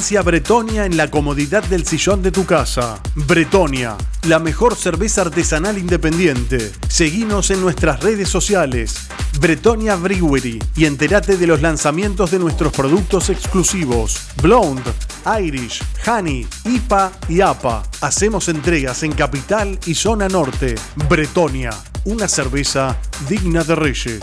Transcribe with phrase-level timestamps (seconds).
[0.00, 3.00] Bretonia en la comodidad del sillón de tu casa.
[3.14, 6.72] Bretonia, la mejor cerveza artesanal independiente.
[6.88, 9.08] Seguinos en nuestras redes sociales.
[9.40, 14.16] Bretonia Brewery y entérate de los lanzamientos de nuestros productos exclusivos.
[14.40, 14.90] Blonde,
[15.38, 17.82] Irish, Honey, IPA y APA.
[18.00, 20.76] Hacemos entregas en Capital y Zona Norte.
[21.10, 21.70] Bretonia,
[22.04, 22.98] una cerveza
[23.28, 24.20] digna de reyes.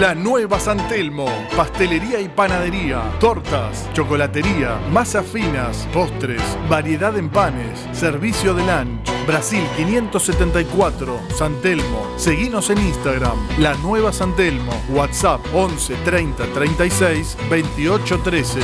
[0.00, 1.26] La Nueva San Telmo,
[1.56, 9.08] pastelería y panadería, tortas, chocolatería, masas finas, postres, variedad en panes, servicio de lunch.
[9.26, 12.12] Brasil 574, San Telmo.
[12.18, 18.60] Seguinos en Instagram, La Nueva San Telmo, WhatsApp 11 30 36 28 13.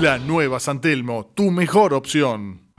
[0.00, 2.72] La Nueva San Telmo, tu mejor opción.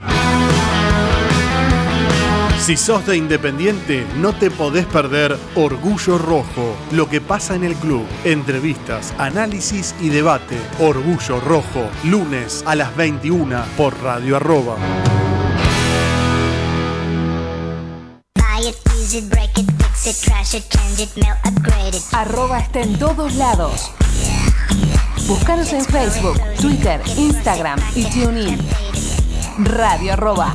[2.62, 7.74] Si sos de Independiente, no te podés perder Orgullo Rojo, lo que pasa en el
[7.74, 8.06] club.
[8.22, 10.56] Entrevistas, análisis y debate.
[10.78, 14.76] Orgullo Rojo, lunes a las 21 por Radio Arroba.
[22.12, 23.90] Arroba está en todos lados.
[25.26, 28.58] Búscanos en Facebook, Twitter, Instagram y TuneIn.
[29.58, 30.54] Radio Arroba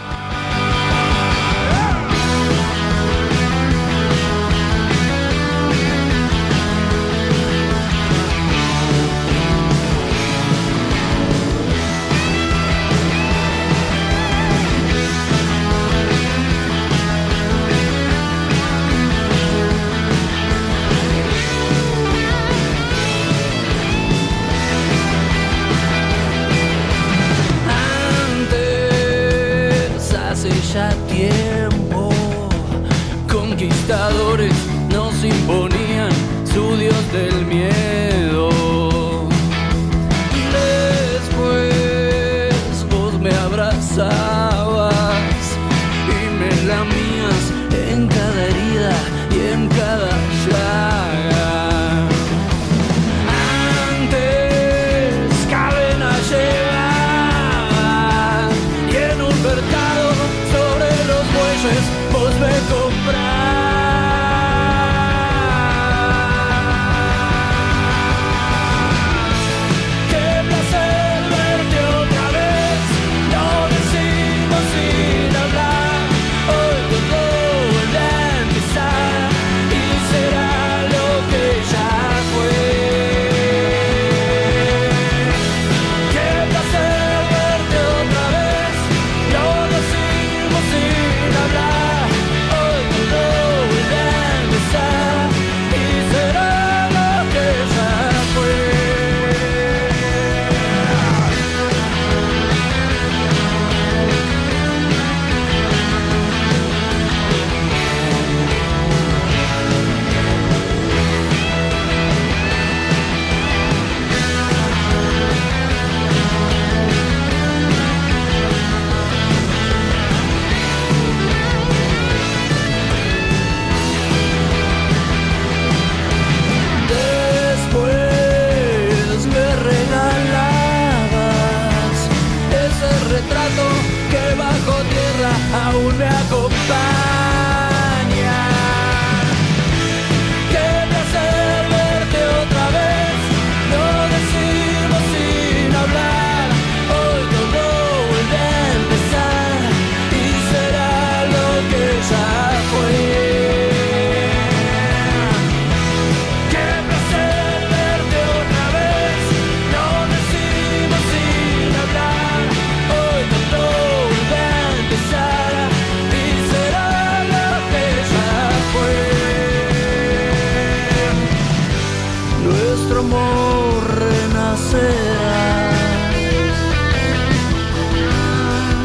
[172.91, 175.71] nuestro amor renacerá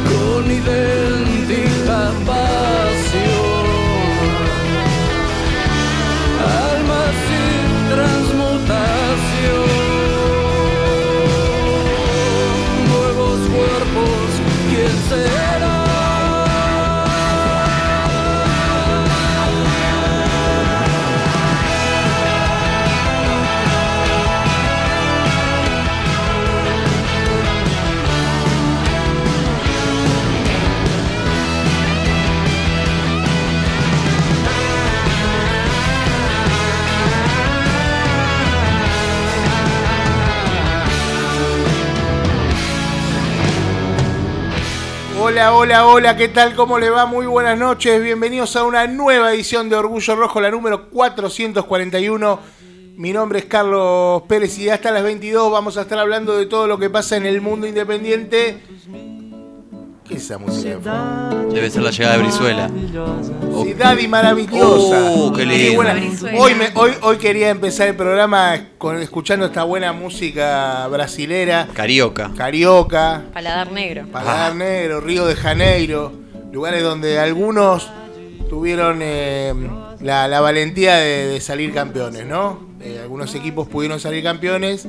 [0.09, 0.96] con ideas.
[45.37, 46.55] Hola, hola, hola, ¿qué tal?
[46.55, 47.05] ¿Cómo le va?
[47.05, 52.41] Muy buenas noches, bienvenidos a una nueva edición de Orgullo Rojo, la número 441.
[52.97, 56.67] Mi nombre es Carlos Pérez y hasta las 22 vamos a estar hablando de todo
[56.67, 58.63] lo que pasa en el mundo independiente.
[60.09, 61.31] ¿Qué es esa música?
[61.53, 62.71] Debe ser la llegada de Brizuela.
[63.65, 65.11] Ciudad y maravillosa.
[65.15, 65.83] Oh, qué lindo.
[66.39, 72.31] Hoy, me- hoy, hoy quería empezar el programa con, escuchando esta buena música brasilera, Carioca.
[72.37, 74.07] carioca, Paladar negro.
[74.13, 74.55] Paladar Ah.
[74.55, 76.13] Negro, Río de Janeiro,
[76.53, 77.91] lugares donde algunos
[78.49, 79.53] tuvieron eh,
[80.01, 82.61] la, la valentía de, de salir campeones, ¿no?
[82.81, 84.87] Eh, algunos equipos pudieron salir campeones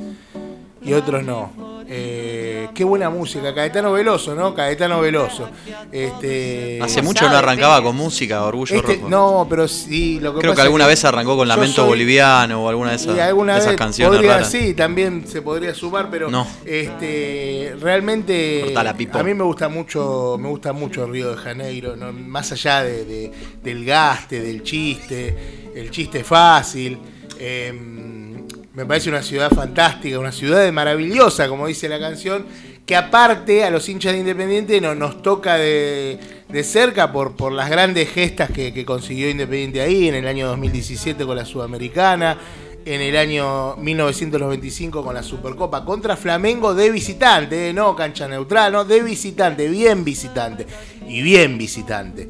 [0.82, 1.77] y otros no.
[1.90, 4.54] Eh, qué buena música, Caetano Veloso, ¿no?
[4.54, 5.48] Caetano Veloso.
[5.90, 9.08] Este, Hace mucho no arrancaba con música, Orgullo este- Rojo.
[9.08, 11.88] no, pero sí, lo que Creo que pasa alguna es vez arrancó con Lamento soy-
[11.88, 14.50] Boliviano o alguna de esas, alguna de esas vez canciones podría, raras.
[14.50, 16.46] sí, también se podría sumar, pero No.
[16.66, 22.12] este realmente Cortala, a mí me gusta mucho, me gusta mucho Río de Janeiro, ¿no?
[22.12, 23.32] más allá de, de-
[23.62, 26.98] del gaste, del chiste, el chiste fácil.
[27.40, 27.72] eh,
[28.78, 32.46] me parece una ciudad fantástica, una ciudad maravillosa, como dice la canción,
[32.86, 37.50] que aparte a los hinchas de Independiente no, nos toca de, de cerca por, por
[37.50, 42.38] las grandes gestas que, consiguió Independiente ahí en el año 2017 con la Sudamericana,
[42.84, 48.70] en el año 1995 con la Supercopa contra Flamengo de visitante, eh, no cancha neutral,
[48.70, 50.64] no, de visitante, bien visitante
[51.08, 52.28] y bien visitante.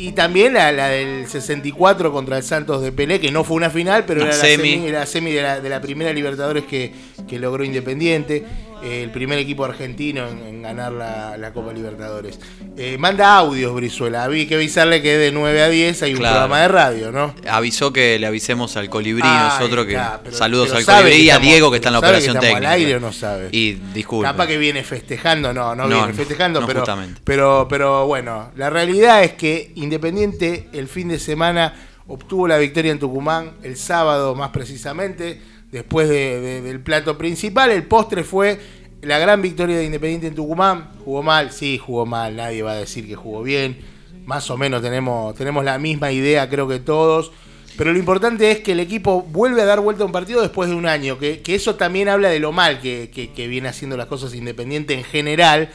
[0.00, 3.68] Y también la, la del 64 contra el Santos de Pelé, que no fue una
[3.68, 4.56] final, pero era semi.
[4.56, 6.92] la semi, era la semi de la, de la primera Libertadores que,
[7.26, 8.44] que logró Independiente,
[8.82, 12.38] eh, el primer equipo argentino en, en ganar la, la Copa Libertadores.
[12.76, 14.24] Eh, manda audios, Brizuela.
[14.24, 16.34] Había que avisarle que de 9 a 10 hay un Claro.
[16.34, 17.34] programa de radio, ¿no?
[17.50, 21.12] Avisó que le avisemos al Colibrí, Ay, nosotros que está, pero- saludos pero al Colibrí
[21.18, 22.72] que y a Diego que está en la que operación estamos técnica.
[22.72, 23.48] al aire o no sabe.
[23.52, 24.26] Y disculpe.
[24.26, 27.20] Capaz que viene festejando, no, no, No, viene festejando, no pero, justamente.
[27.24, 31.74] pero, pero bueno, la realidad es que Independiente el fin de semana
[32.06, 35.40] obtuvo la victoria en Tucumán, el sábado más precisamente,
[35.72, 38.58] después de- de- del plato principal, el postre fue
[39.02, 42.76] la gran victoria de Independiente en Tucumán, jugó mal, sí, jugó mal, nadie va a
[42.76, 43.78] decir que jugó bien,
[44.26, 47.30] más o menos tenemos, tenemos la misma idea creo que todos.
[47.76, 50.68] Pero lo importante es que el equipo vuelve a dar vuelta a un partido después
[50.68, 53.68] de un año, que, que eso también habla de lo mal que, que- que viene
[53.68, 55.70] haciendo las cosas Independiente en general.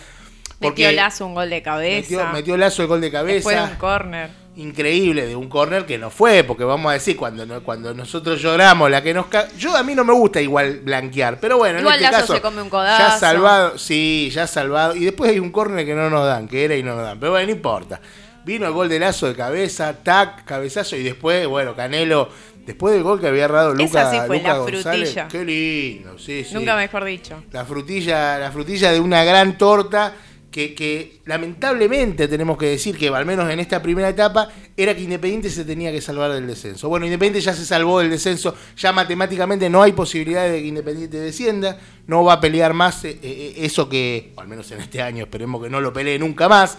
[0.59, 2.01] Metió Lazo un gol de cabeza.
[2.17, 3.71] Metió, metió Lazo el gol de Después de cabeza.
[3.71, 4.29] un córner.
[4.55, 8.39] Increíble, de un córner que no fue, porque vamos a decir, cuando, no- cuando nosotros
[8.39, 11.79] lloramos, la que nos ca- Yo a mí no me gusta igual blanquear, pero bueno,
[11.79, 12.35] Igual en este Lazo caso.
[12.35, 13.01] se come un codazo.
[13.01, 14.95] Ya salvado, sí, ya salvado.
[14.95, 17.19] Y después hay un córner que no nos dan, que era y no nos dan.
[17.19, 17.99] Pero bueno, no importa.
[18.45, 22.29] Vino el gol de Lazo de cabeza, tac, cabezazo, y después, bueno, Canelo,
[22.63, 24.83] después del gol que había Esa Luca, sí fue Luca la González,
[25.13, 25.27] frutilla.
[25.29, 26.53] Qué lindo, sí, sí.
[26.53, 27.41] Nunca mejor dicho.
[27.51, 30.13] La frutilla, la frutilla de una gran torta
[30.53, 35.49] que, lamentablemente tenemos que decir que al menos en esta primera etapa era que Independiente
[35.49, 36.87] se tenía que salvar del descenso.
[36.89, 41.19] Bueno, Independiente ya se salvó del descenso, ya matemáticamente no hay posibilidad de que Independiente
[41.19, 45.01] descienda, no va a pelear más eh, eh, eso que, o al menos en este
[45.01, 46.77] año, esperemos que no lo pelee nunca más,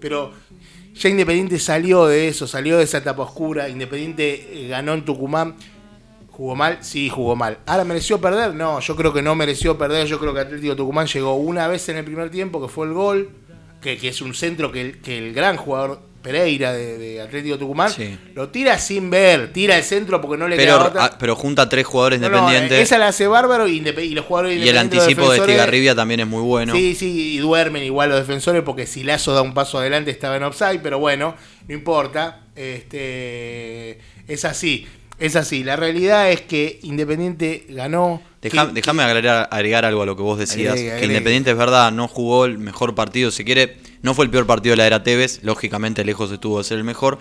[0.00, 0.32] pero
[0.94, 5.56] ya Independiente salió de eso, salió de esa etapa oscura, Independiente eh, ganó en Tucumán.
[6.36, 6.78] ¿Jugó mal?
[6.82, 7.58] Sí, jugó mal.
[7.64, 8.54] ¿Ahora mereció perder?
[8.54, 10.06] No, yo creo que no mereció perder.
[10.06, 12.92] Yo creo que Atlético Tucumán llegó una vez en el primer tiempo, que fue el
[12.92, 13.30] gol,
[13.80, 17.56] que, que es un centro que el, que el gran jugador Pereira de, de Atlético
[17.56, 18.18] Tucumán Sí.
[18.34, 21.04] lo tira sin ver, tira el centro porque no le pero, queda otra.
[21.04, 22.80] ah, pero junta a tres jugadores No, no, independientes.
[22.80, 26.42] esa la hace bárbaro y, los jugadores y el anticipo de Estigarribia también es muy
[26.42, 26.74] bueno.
[26.74, 30.36] Sí, sí, y duermen igual los defensores porque si Lazo da un paso adelante estaba
[30.36, 31.34] en offside, pero bueno,
[31.68, 32.42] no importa.
[32.56, 34.86] Este es así,
[35.18, 35.64] es así.
[35.64, 38.22] La realidad es que Independiente ganó.
[38.42, 40.74] Deja- que- Déjame agregar, agregar algo a lo que vos decías.
[40.74, 41.06] Agregue, Que.
[41.06, 43.30] Independiente es verdad, no jugó el mejor partido.
[43.30, 45.40] Si quiere, no fue el peor partido de la era Tevez.
[45.42, 47.18] Lógicamente, lejos estuvo de ser el mejor.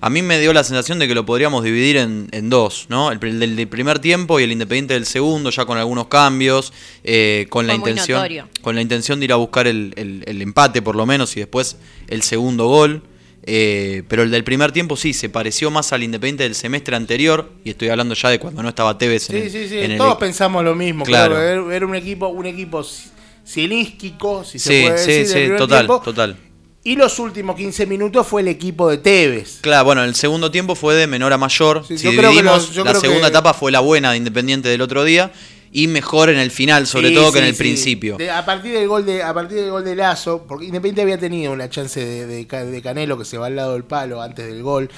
[0.00, 3.10] A mí me dio la sensación de que lo podríamos dividir en, en dos, ¿no?
[3.10, 7.66] El, del primer tiempo y el Independiente del segundo, ya con algunos cambios, eh, con
[7.66, 8.48] la Fue intención, notorio.
[8.62, 11.40] con la intención de ir a buscar el, el- el empate por lo menos y
[11.40, 11.76] después
[12.08, 13.02] el segundo gol.
[13.50, 17.50] Eh, pero el del primer tiempo sí, se pareció más al Independiente del semestre anterior,
[17.64, 19.78] y estoy hablando ya de cuando no estaba Tevez en Sí, el, sí, sí.
[19.78, 21.04] el- Todos pensamos lo mismo.
[21.04, 21.34] Claro.
[21.34, 21.72] Claro.
[21.72, 23.08] Era, un equipo, un equipo si-
[23.44, 25.26] silísquico, si se Sí, puede sí, decir.
[25.26, 26.00] sí, primer total, tiempo.
[26.04, 26.36] total.
[26.84, 29.58] Y los últimos 15 minutos fue el equipo de Tevez.
[29.62, 31.84] Claro, bueno, el segundo tiempo fue de menor a mayor.
[31.86, 33.80] Sí, si yo creo que dividimos, los- yo la creo segunda que- etapa fue la
[33.80, 35.32] buena de Independiente del otro día
[35.72, 37.58] y mejor en el final, sobre Sí, todo que en el sí.
[37.58, 38.16] principio.
[38.16, 41.18] De- a partir del gol de a partir del gol de Lazo, porque Independiente había
[41.18, 44.20] tenido una chance de, de Ca- de Canelo que se va al lado del palo
[44.22, 44.88] antes del gol.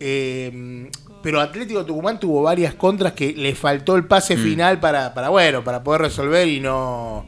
[0.00, 0.90] Eh,
[1.22, 4.42] pero Atlético Tucumán tuvo varias contras que le faltó el pase Mm.
[4.42, 7.26] final para, para bueno, para poder resolver y no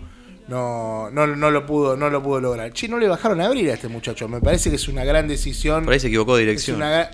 [0.49, 2.73] no, no, no lo pudo, no lo pudo lograr.
[2.73, 4.29] Che, no le bajaron a abrir a este muchacho.
[4.29, 5.85] Me parece que es una gran decisión.
[5.85, 6.81] Por ahí se equivocó de dirección.
[6.81, 7.11] Es una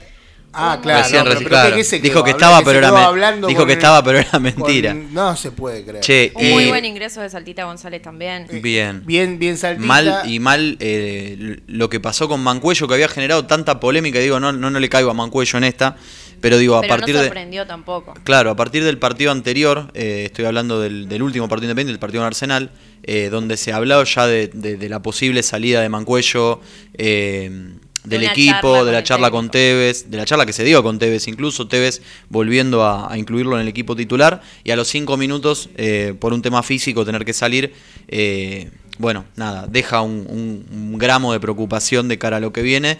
[0.54, 1.02] Ah, claro.
[1.02, 1.76] Recién, no, pero- pero ¿qué- claro.
[1.76, 4.02] qué Dijo que estaba, que pero era quedó men- hablando dijo con que el- estaba,
[4.04, 4.94] pero era con- mentira.
[4.94, 6.00] No se puede creer.
[6.04, 8.46] Che, Un muy Eh, buen ingreso de Saltita González también.
[8.62, 9.02] Bien.
[9.06, 9.86] Bien, bien saltita.
[9.86, 14.18] Mal y mal eh, lo que pasó con Mancuello, que había generado tanta polémica.
[14.18, 15.96] Digo, no, no, no le caigo a Mancuello en esta.
[16.40, 17.26] Pero digo, a pero partir no de.
[17.28, 18.14] sorprendió tampoco.
[18.24, 22.00] Claro, a partir del partido anterior, eh, estoy hablando del, del último partido independiente, el
[22.00, 22.72] partido en Arsenal,
[23.04, 26.60] eh, donde se habló ya de, de- de la posible salida de Mancuello,
[26.94, 29.48] eh, De del una equipo, de la charla con.
[29.50, 33.54] Tevez, de la charla que se dio con Tevez, incluso Tevez volviendo a, a incluirlo
[33.56, 37.24] en el equipo titular, y a los cinco minutos, eh, por un tema físico, tener
[37.24, 37.72] que salir,
[38.08, 42.62] eh, bueno, nada, deja un, un- un gramo de preocupación de cara a lo que
[42.62, 42.98] viene.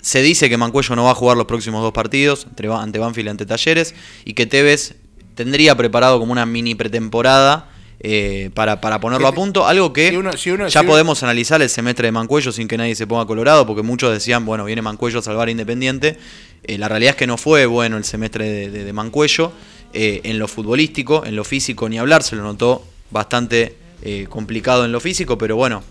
[0.00, 2.46] Se dice que Mancuello no va a jugar los próximos dos partidos,
[2.78, 4.94] ante Banfield y ante Talleres, y que Tevez
[5.34, 7.70] tendría preparado como una mini pretemporada
[8.04, 9.66] eh, para, para ponerlo a punto.
[9.66, 12.50] Algo que Si uno- si uno- ya si uno- podemos analizar el semestre de Mancuello
[12.52, 15.50] sin que nadie se ponga colorado, porque muchos decían, bueno, viene Mancuello a salvar a
[15.50, 16.18] Independiente.
[16.64, 19.52] Eh, la realidad es que no fue bueno el semestre de, de- de Mancuello.
[19.94, 24.86] eh, en lo futbolístico, en lo físico, ni hablar, se lo notó bastante eh, complicado
[24.86, 25.82] en lo físico, pero bueno,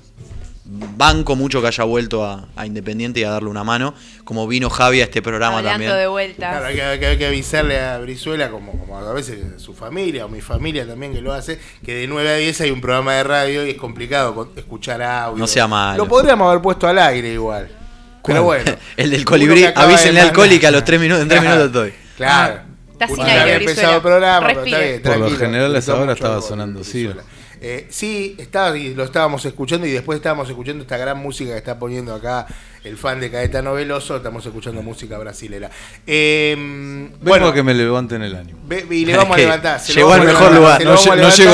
[0.63, 4.69] banco mucho que haya vuelto a, a Independiente y a darle una mano, como vino
[4.69, 5.97] Javi a este programa Hablando también.
[5.97, 6.49] de vuelta.
[6.49, 9.73] Claro, hay que, hay que- hay que avisarle a Brizuela, como, como a veces su
[9.73, 12.79] familia o mi familia también que lo hace, que de 9 a 10 hay un
[12.81, 15.37] programa de radio y es complicado escuchar audio.
[15.39, 16.03] No sea malo.
[16.03, 17.67] Lo podríamos haber puesto al aire igual.
[18.23, 18.71] Pero bueno.
[18.97, 21.85] el del colibrí, avísenle al coli que a los tres minutos, en tres Claro, minutos
[21.87, 21.99] estoy.
[22.17, 22.61] Claro.
[22.91, 26.13] Está sin aire, empezado el programa, pero está bien, Por lo general a esa hora
[26.13, 27.23] estaba sonando Brizuela.
[27.63, 31.57] Eh, sí, estaba, y lo estábamos escuchando y después estábamos escuchando esta gran música que
[31.59, 32.47] está poniendo acá
[32.83, 35.69] el fan de Caetano Veloso, estamos escuchando música brasilera.
[36.07, 38.57] Eh, Vengo bueno, a que me levanten el ánimo.
[38.89, 39.79] Y le vamos a levantar.
[39.79, 40.83] se llegó al mejor levantar, lugar.
[40.83, 40.99] No no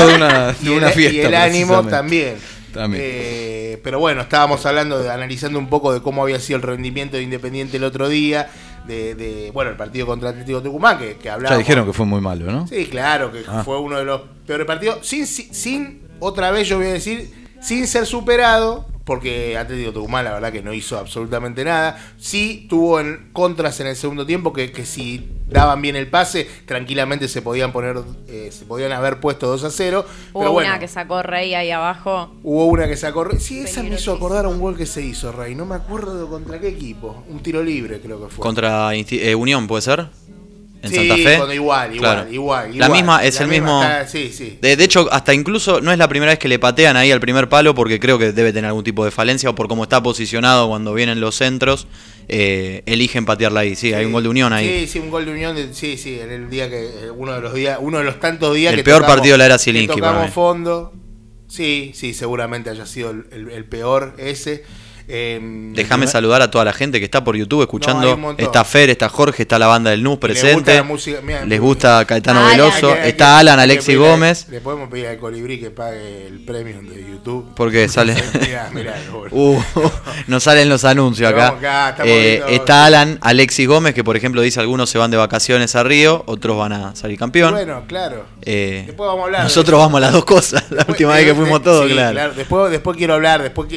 [0.08, 2.36] de una- de Y el- fiesta, Y el ánimo también.
[2.72, 3.02] También.
[3.04, 7.16] Eh, pero bueno, estábamos hablando, de, analizando un poco de cómo había sido el rendimiento
[7.18, 8.48] de Independiente el otro día,
[8.88, 11.58] de, de, bueno, el partido contra Atlético Tucumán, que, que Ya hablábamos.
[11.60, 12.66] dijeron que fue muy malo, ¿no?
[12.66, 13.62] Sí, claro, que Ah.
[13.64, 15.06] fue uno de los peores partidos.
[15.06, 17.30] Sin, sin, sin, otra vez yo voy a decir,
[17.60, 21.96] sin ser superado, porque Atlético Tucumán la verdad que no hizo absolutamente nada.
[22.18, 26.48] Sí tuvo en contras en el segundo tiempo que, que si daban bien el pase,
[26.66, 27.96] tranquilamente se podían poner,
[28.28, 30.04] eh, se podían haber puesto 2 a 0.
[30.32, 32.32] Hubo pero bueno, una que sacó Rey ahí abajo.
[32.42, 33.26] hubo una que sacó.
[33.38, 35.54] Sí, esa me hizo acordar a un gol que se hizo, Rey.
[35.54, 37.24] No me acuerdo contra qué equipo.
[37.28, 38.42] Un tiro libre creo que fue.
[38.42, 40.08] Contra eh, Unión, ¿puede ser?
[40.80, 41.22] En Sí, Santa Fe.
[41.34, 42.32] igual, igual, Claro.
[42.32, 42.90] igual, La igual.
[42.92, 43.82] misma, es La el misma mismo.
[43.82, 44.58] está- sí, sí.
[44.62, 47.20] De, de hecho, hasta incluso no es la primera vez que le patean ahí al
[47.20, 50.00] primer palo, porque creo que debe tener algún tipo de falencia o por cómo está
[50.02, 51.88] posicionado cuando vienen los centros,
[52.28, 53.74] eh, eligen patearla ahí.
[53.74, 54.80] Sí, hay un gol de Unión ahí.
[54.82, 55.56] Sí, sí, un gol de Unión.
[55.56, 58.20] de- sí, sí, en el día que eh, uno de los días, uno de los
[58.20, 60.32] tantos días El que peor tocamos- partido de la era Zielinski para Tocamos mí.
[60.32, 60.92] fondo.
[61.48, 64.62] Sí, sí, seguramente haya sido el, el- el peor ese.
[65.08, 65.40] Eh,
[65.72, 68.16] Déjame saludar a toda la gente que está por YouTube No, escuchando.
[68.16, 68.44] montón.
[68.44, 70.74] está Fer, está Jorge, está la banda del NUS gusta presente.
[70.74, 72.50] la música- mira, Les gusta Caetano Alan.
[72.58, 72.92] Veloso.
[72.94, 74.46] que- está que- Alan, Alexi Gómez.
[74.50, 77.46] Le podemos pedir al colibrí que pague el premium de YouTube.
[77.56, 78.14] Porque sale.
[78.40, 79.34] mirá, mirá, boludo.
[79.34, 79.62] Uh,
[80.26, 81.94] nos salen los anuncios acá.
[82.04, 85.82] Eh, está Alan, Alexis Gómez, que por ejemplo dice algunos se van de vacaciones a
[85.84, 87.52] Río, otros van a salir campeón.
[87.54, 88.24] Bueno, claro.
[88.42, 91.24] Eh, Después vamos a hablar Nosotros vamos a las dos cosas, la Después- última vez
[91.24, 92.32] que fuimos todos, sí, claro.
[92.34, 93.68] Después, después quiero hablar, después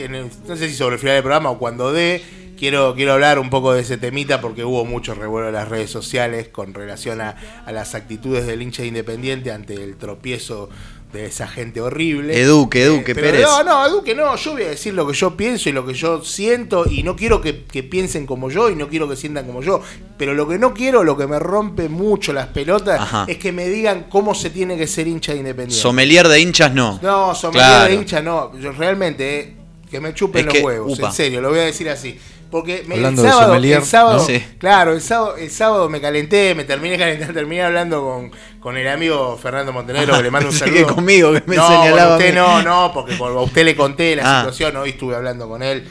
[0.47, 2.23] no sé si sobre el final programa o cuando dé,
[2.57, 5.89] quiero, quiero hablar un poco de ese temita porque hubo mucho revuelo en las redes
[5.89, 7.35] sociales con relación a,
[7.65, 10.69] a las actitudes del hincha independiente ante el tropiezo
[11.11, 12.33] de esa gente horrible.
[12.37, 13.41] Eh, Eduque, Eduque, pero Pérez.
[13.43, 15.93] No, no, Eduque no, yo voy a decir lo que yo pienso y lo que
[15.93, 19.45] yo siento y no quiero que, que piensen como yo y no quiero que sientan
[19.45, 19.81] como yo.
[20.17, 23.25] Pero lo que no quiero, lo que me rompe mucho las pelotas, Ajá.
[23.27, 25.75] es que me digan cómo se tiene que ser hincha independiente.
[25.81, 26.97] Sommelier de hinchas no.
[27.01, 27.89] No, sommelier Claro.
[27.89, 28.57] de hincha no.
[28.57, 29.55] Yo realmente, eh,
[29.91, 31.07] que me chupen Es los que, huevos, upa.
[31.07, 32.17] en serio, lo voy a decir así.
[32.49, 34.25] Porque me, el sábado, el sábado, ¿no?
[34.25, 34.43] Sí.
[34.57, 38.89] claro, el sábado, el sábado me calenté, me terminé calentando, terminé hablando con, con el
[38.89, 40.87] amigo Fernando Montenegro, que le mando un saludo.
[40.87, 42.63] que conmigo, que me no, señalaba usted a mí.
[42.65, 44.39] no, no, porque a usted le conté la Ah.
[44.41, 45.87] situación, hoy estuve hablando con él.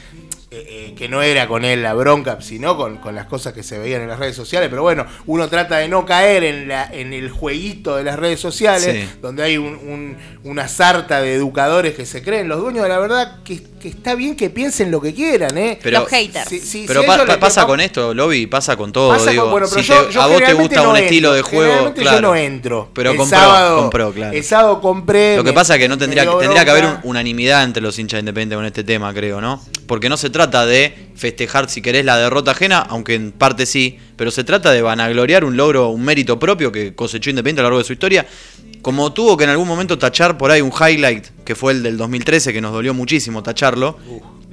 [0.52, 3.62] Eh, eh, que no era con él la bronca, sino con, con las cosas que
[3.62, 6.88] se veían en las redes sociales, pero bueno, uno trata de no caer en, la,
[6.92, 9.18] en el jueguito de las redes sociales, Sí.
[9.22, 12.98] donde hay un- un- una sarta de educadores que se creen, los dueños de la
[12.98, 15.78] verdad, que, que está bien que piensen lo que quieran, ¿eh?
[15.82, 16.48] Pero- Los haters.
[16.48, 19.10] Sí, sí, Pero si pa- pa- les- pasa pa- con esto, Lobby, pasa con todo.
[19.10, 20.96] pasa con- digo, bueno, pero si yo- te- yo a vos te gusta no un
[20.96, 22.16] estilo de juego, claro.
[22.16, 22.90] yo no entro.
[22.92, 24.36] Pero el compró, sábado, compró, claro.
[24.36, 25.36] El sábado compré.
[25.36, 27.96] Lo que me- pasa es que no tendría, tendría que haber un- unanimidad entre los
[27.98, 29.62] hinchas independientes con este tema, creo, ¿no?
[29.86, 33.98] Porque no se trata de festejar, si querés, la derrota ajena, aunque en parte sí,
[34.16, 37.68] pero se trata de vanagloriar un logro, un mérito propio que cosechó Independiente a lo
[37.68, 38.26] largo de su historia.
[38.82, 41.98] como tuvo que en algún momento tachar por ahí un highlight, que fue el del
[41.98, 43.98] 2013, que nos dolió muchísimo tacharlo,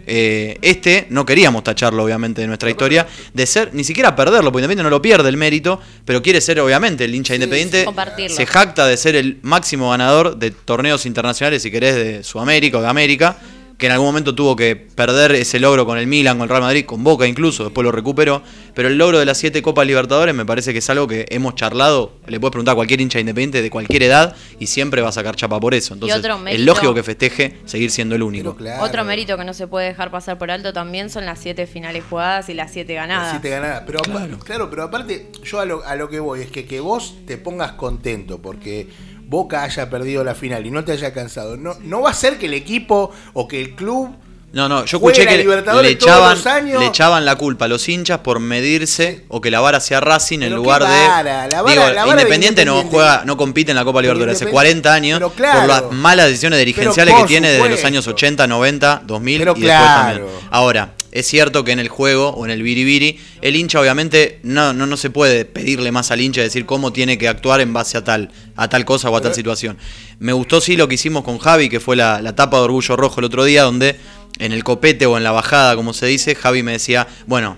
[0.09, 4.63] eh, este no queríamos tacharlo, obviamente, de nuestra historia, de ser, ni siquiera perderlo, porque
[4.63, 7.85] Independiente no lo pierde el mérito, pero quiere ser, obviamente, el hincha Independiente.
[8.29, 12.81] se jacta de ser el máximo ganador de torneos internacionales, si querés, de Sudamérica o
[12.81, 13.37] de América,
[13.77, 16.61] que en algún momento tuvo que perder ese logro con el Milan, con el Real
[16.63, 18.41] Madrid, con Boca incluso, después lo recuperó,
[18.73, 21.53] pero el logro de las siete Copas Libertadores me parece que es algo que hemos
[21.53, 25.11] charlado, le puedes preguntar a cualquier hincha independiente de cualquier edad y siempre va a
[25.11, 25.93] sacar chapa por eso.
[25.93, 28.55] Entonces, otro es mérito- lógico que festeje seguir siendo el único.
[28.55, 31.67] Claro, Otro mérito que no se puede dejar pasar por alto también son las siete
[31.67, 33.29] finales jugadas y las siete ganadas.
[33.31, 33.83] Siete ganadas.
[33.85, 34.39] Pero claro.
[34.39, 37.37] claro, pero aparte, yo a lo, a lo que voy es que que vos te
[37.37, 38.87] pongas contento porque
[39.27, 41.57] Boca haya perdido la final y no te haya cansado.
[41.57, 44.15] No, no va a ser que el equipo o que el club.
[44.53, 49.25] No, no, yo escuché que le echaban, le la culpa a los hinchas por medirse
[49.27, 51.49] o que la vara sea Racing en lugar vara, de.
[51.49, 54.37] la vara- digo, la vara de Independiente no juega, no compite en la Copa Libertadores
[54.37, 55.59] hace Independ- 40 años claro.
[55.59, 59.61] por las malas decisiones dirigenciales que tiene desde los años 80, 90, 2000 Pero y
[59.61, 60.19] después claro.
[60.19, 60.47] también.
[60.49, 64.73] Ahora, es cierto que en el juego o en el biribiri, el hincha obviamente no,
[64.73, 67.97] no, no se puede pedirle más al hincha decir cómo tiene que actuar en base
[67.97, 69.77] a tal, a tal cosa o a tal situación.
[70.19, 72.95] Me gustó sí lo que hicimos con Javi, que fue la, la tapa de Orgullo
[72.95, 73.95] Rojo el otro día, donde
[74.39, 77.57] en el copete o en la bajada, como se dice, Javi me decía, bueno,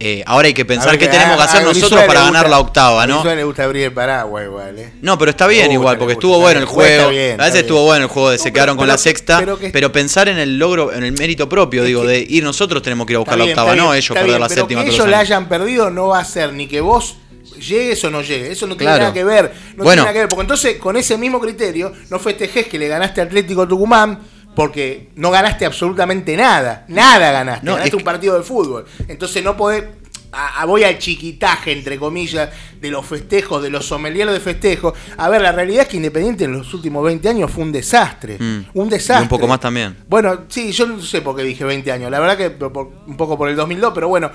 [0.00, 2.44] eh, ahora hay que pensar A qué tenemos que a- hacer a nosotros para ganar
[2.44, 3.14] gusta- la octava, a ¿no?
[3.16, 4.92] Brizuela le gusta abrir el paraguas igual, ¿eh?
[5.02, 7.10] No, pero está bien igual, porque estuvo bueno el juego.
[7.10, 7.64] bien, a veces bien.
[7.64, 10.38] estuvo bueno el juego de No, se pero- quedaron con la sexta, pero pensar en
[10.38, 13.20] el logro, en el mérito propio, digo, que- de ir nosotros tenemos que ir a
[13.20, 16.08] buscar la octava, no ellos perder la séptima que ellos los la hayan perdido no
[16.08, 17.16] va a ser ni que vos
[17.58, 18.50] llegues o no llegues.
[18.50, 19.02] Eso no tiene Claro.
[19.04, 19.52] nada que ver.
[19.74, 19.90] No Bueno.
[19.90, 20.28] tiene nada que ver.
[20.28, 24.20] Porque entonces, con ese mismo criterio, no festejes que le ganaste a Atlético Tucumán
[24.54, 26.84] porque no ganaste absolutamente nada.
[26.88, 27.64] Nada ganaste.
[27.64, 28.84] No, ganaste es un partido de fútbol.
[29.08, 29.84] Entonces no podés.
[30.30, 32.50] a- a- voy al chiquitaje, entre comillas,
[32.82, 34.92] de los festejos, de los sommeliers de festejos.
[35.16, 38.36] A ver, la realidad es que Independiente en los últimos 20 años fue un desastre.
[38.38, 38.66] Mm.
[38.74, 39.20] Un desastre.
[39.20, 39.96] Y un poco más también.
[40.06, 42.10] Bueno, sí, yo no sé por qué dije 20 años.
[42.10, 44.30] La verdad que por- un poco por el 2002, pero bueno.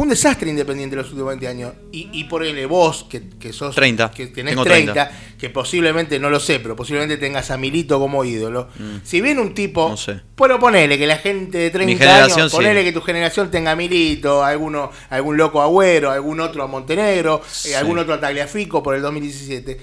[0.00, 1.74] Fue un desastre Independiente los últimos 20 años.
[1.92, 3.74] Y, y por el vos, que, que sos.
[3.74, 4.10] 30.
[4.12, 5.36] Que tenés Tengo 30, 30.
[5.36, 8.68] que posiblemente, no lo sé, pero posiblemente tengas a Milito como ídolo.
[9.04, 9.88] Si viene un tipo.
[9.88, 9.90] Mm.
[9.90, 10.22] No sé.
[10.38, 12.50] Bueno, ponele que la gente de 30 generación, años.
[12.50, 12.56] sí.
[12.56, 17.42] Ponele que tu generación tenga a Milito, alguno, algún loco agüero, algún otro a Montenegro,
[17.66, 19.78] eh, algún otro a Tagliafico por el 2017.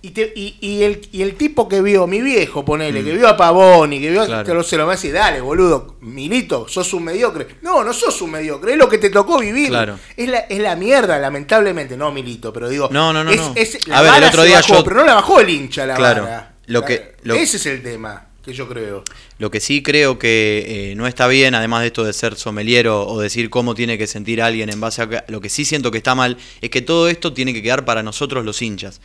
[0.00, 3.26] Y, te- y, y el, y el tipo que vio, mi viejo, ponele, que vio
[3.26, 4.26] a Pavoni, que vio, Mm.
[4.26, 4.44] Claro.
[4.44, 7.48] te lo, se lo a decir, dale, boludo, Milito, sos un mediocre.
[7.62, 9.70] No, no sos un mediocre, es lo que te tocó vivir.
[9.70, 9.98] Claro.
[10.16, 12.88] Es, la, es la mierda, lamentablemente, no Milito, pero digo.
[12.92, 13.52] No, no, no, es- no.
[13.56, 15.84] es- la A ver, el otro día bajó, yo- Pero no la bajó el hincha
[15.84, 16.22] la Claro.
[16.22, 16.54] vara.
[16.66, 19.02] Lo que- lo- Ese es el tema que yo creo.
[19.38, 23.04] Lo que sí creo que eh, no está bien, además de esto de ser someliero
[23.04, 25.08] o decir cómo tiene que sentir alguien en base a...
[25.08, 27.84] que- Lo que sí siento que está mal es que todo esto tiene que quedar
[27.84, 29.00] para nosotros los hinchas.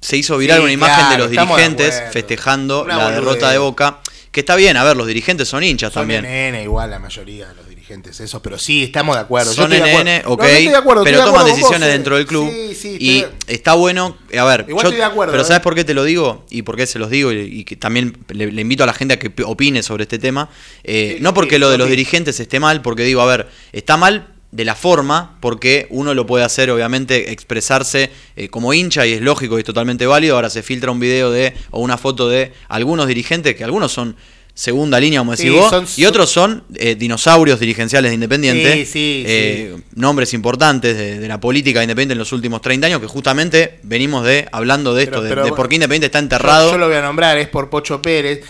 [0.00, 3.50] Se hizo viral Sí, una imagen claro, de los de dirigentes festejando Una la derrota
[3.50, 3.98] de Boca,
[4.30, 6.24] que está bien, a ver, los dirigentes son hinchas Son también.
[6.24, 9.52] NN igual la mayoría de los dirigentes, esos, pero sí, estamos de acuerdo.
[9.54, 9.86] Son acuerdo.
[10.04, 11.92] NN, No, ok, estoy de acuerdo, pero estoy toman decisiones vos, eh.
[11.92, 12.50] dentro del club.
[12.50, 15.46] Sí, sí, y está bueno, a ver, Igual yo- estoy de acuerdo, pero eh.
[15.46, 16.44] ¿sabes por qué te lo digo?
[16.50, 18.92] Y por qué se los digo, y, y que también le, le invito a la
[18.92, 20.50] gente a que opine sobre este tema.
[20.84, 24.28] Eh, no porque lo de los dirigentes esté mal, porque digo, a ver, está mal
[24.56, 29.20] de la forma, porque uno lo puede hacer, obviamente, expresarse eh, como hincha y es
[29.20, 30.34] lógico y es totalmente válido.
[30.36, 34.16] Ahora se filtra un video de o una foto de algunos dirigentes, que algunos son
[34.54, 38.72] segunda línea, como decís Sí, vos, son- y otros son eh, dinosaurios dirigenciales de Independiente,
[38.76, 42.86] Sí, sí, eh, nombres importantes de, de la política de Independiente en los últimos 30
[42.86, 46.20] años, que justamente venimos de hablando de esto, Pero- de- de, por qué Independiente está
[46.20, 46.72] Yo, enterrado.
[46.72, 48.40] yo lo voy a nombrar, es por Pocho Pérez.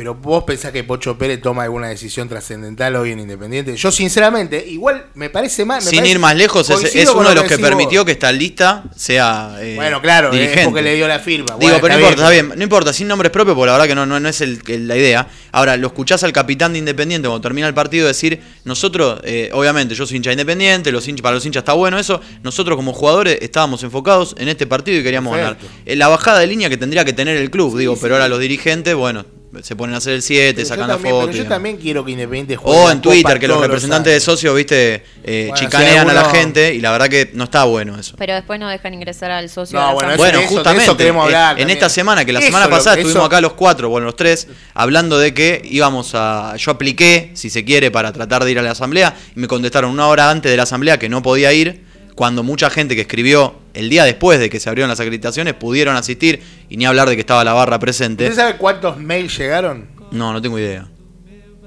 [0.00, 3.76] Pero vos pensás que Pocho Pérez toma alguna decisión trascendental hoy en Independiente.
[3.76, 5.82] Yo, sinceramente, igual me parece mal.
[5.84, 7.68] me Sin parece- ir más lejos, es, uno de los que vos.
[7.68, 10.60] permitió que esta lista sea eh, Bueno, claro, dirigente.
[10.62, 11.48] es porque le dio la firma.
[11.48, 13.88] Digo, Bueno, pero no importa, está bien, no importa, sin nombres propios, porque la verdad
[13.88, 15.28] que no, no, no es el- el- la idea.
[15.52, 19.94] Ahora, lo escuchás al capitán de Independiente cuando termina el partido decir, nosotros, eh, obviamente,
[19.94, 22.92] yo soy hincha de Independiente, los hinchas, para los hinchas está bueno eso, nosotros como
[22.92, 25.66] jugadores estábamos enfocados en este partido y queríamos Perfecto.
[25.66, 25.82] ganar.
[25.86, 28.38] Eh, la bajada de línea que tendría que tener el club, digo, pero ahora los
[28.40, 29.24] dirigentes, bueno,
[29.62, 31.26] se ponen a hacer el 7, Pero yo sacan la también- foto.
[31.26, 32.78] Pero yo también quiero que Independiente juegue.
[32.78, 36.20] O en Twitter, que los representantes de socios, viste, eh, Bueno, si chicanean a la
[36.20, 38.14] alguno- gente y la verdad que no está bueno eso.
[38.16, 39.76] Pero después no dejan ingresar al socio.
[39.76, 41.70] No, bueno, eso- Bueno, eso justamente, queremos eh, hablar en también.
[41.78, 44.14] esta semana, que la Eso semana lo- pasada eso- estuvimos acá los cuatro, bueno, los
[44.14, 46.54] tres, hablando de que íbamos a.
[46.56, 49.90] Yo apliqué, si se quiere, para tratar de ir a la asamblea, y me contestaron
[49.90, 51.84] una hora antes de la asamblea que no podía ir,
[52.14, 55.96] cuando mucha gente que escribió el día después de que se abrieron las acreditaciones pudieron
[55.96, 58.24] asistir, y ni hablar de que estaba la barra presente.
[58.24, 59.88] ¿Usted sabe cuántos mails llegaron?
[60.10, 60.88] No, no tengo idea.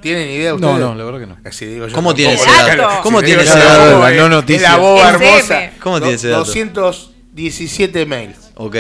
[0.04, 0.74] ¿Tienen idea ustedes?
[0.74, 1.38] No, no, la verdad que no.
[1.46, 3.02] Así digo yo ¿Cómo tiene ese dato?
[3.04, 4.00] ¿Cómo Si tiene ese dato?
[4.02, 4.18] La eh.
[4.18, 4.72] no noticia.
[4.72, 5.72] La boba hermosa.
[5.80, 6.44] ¿Cómo tiene ese dato?
[6.44, 8.52] 217 mails.
[8.56, 8.76] Ok.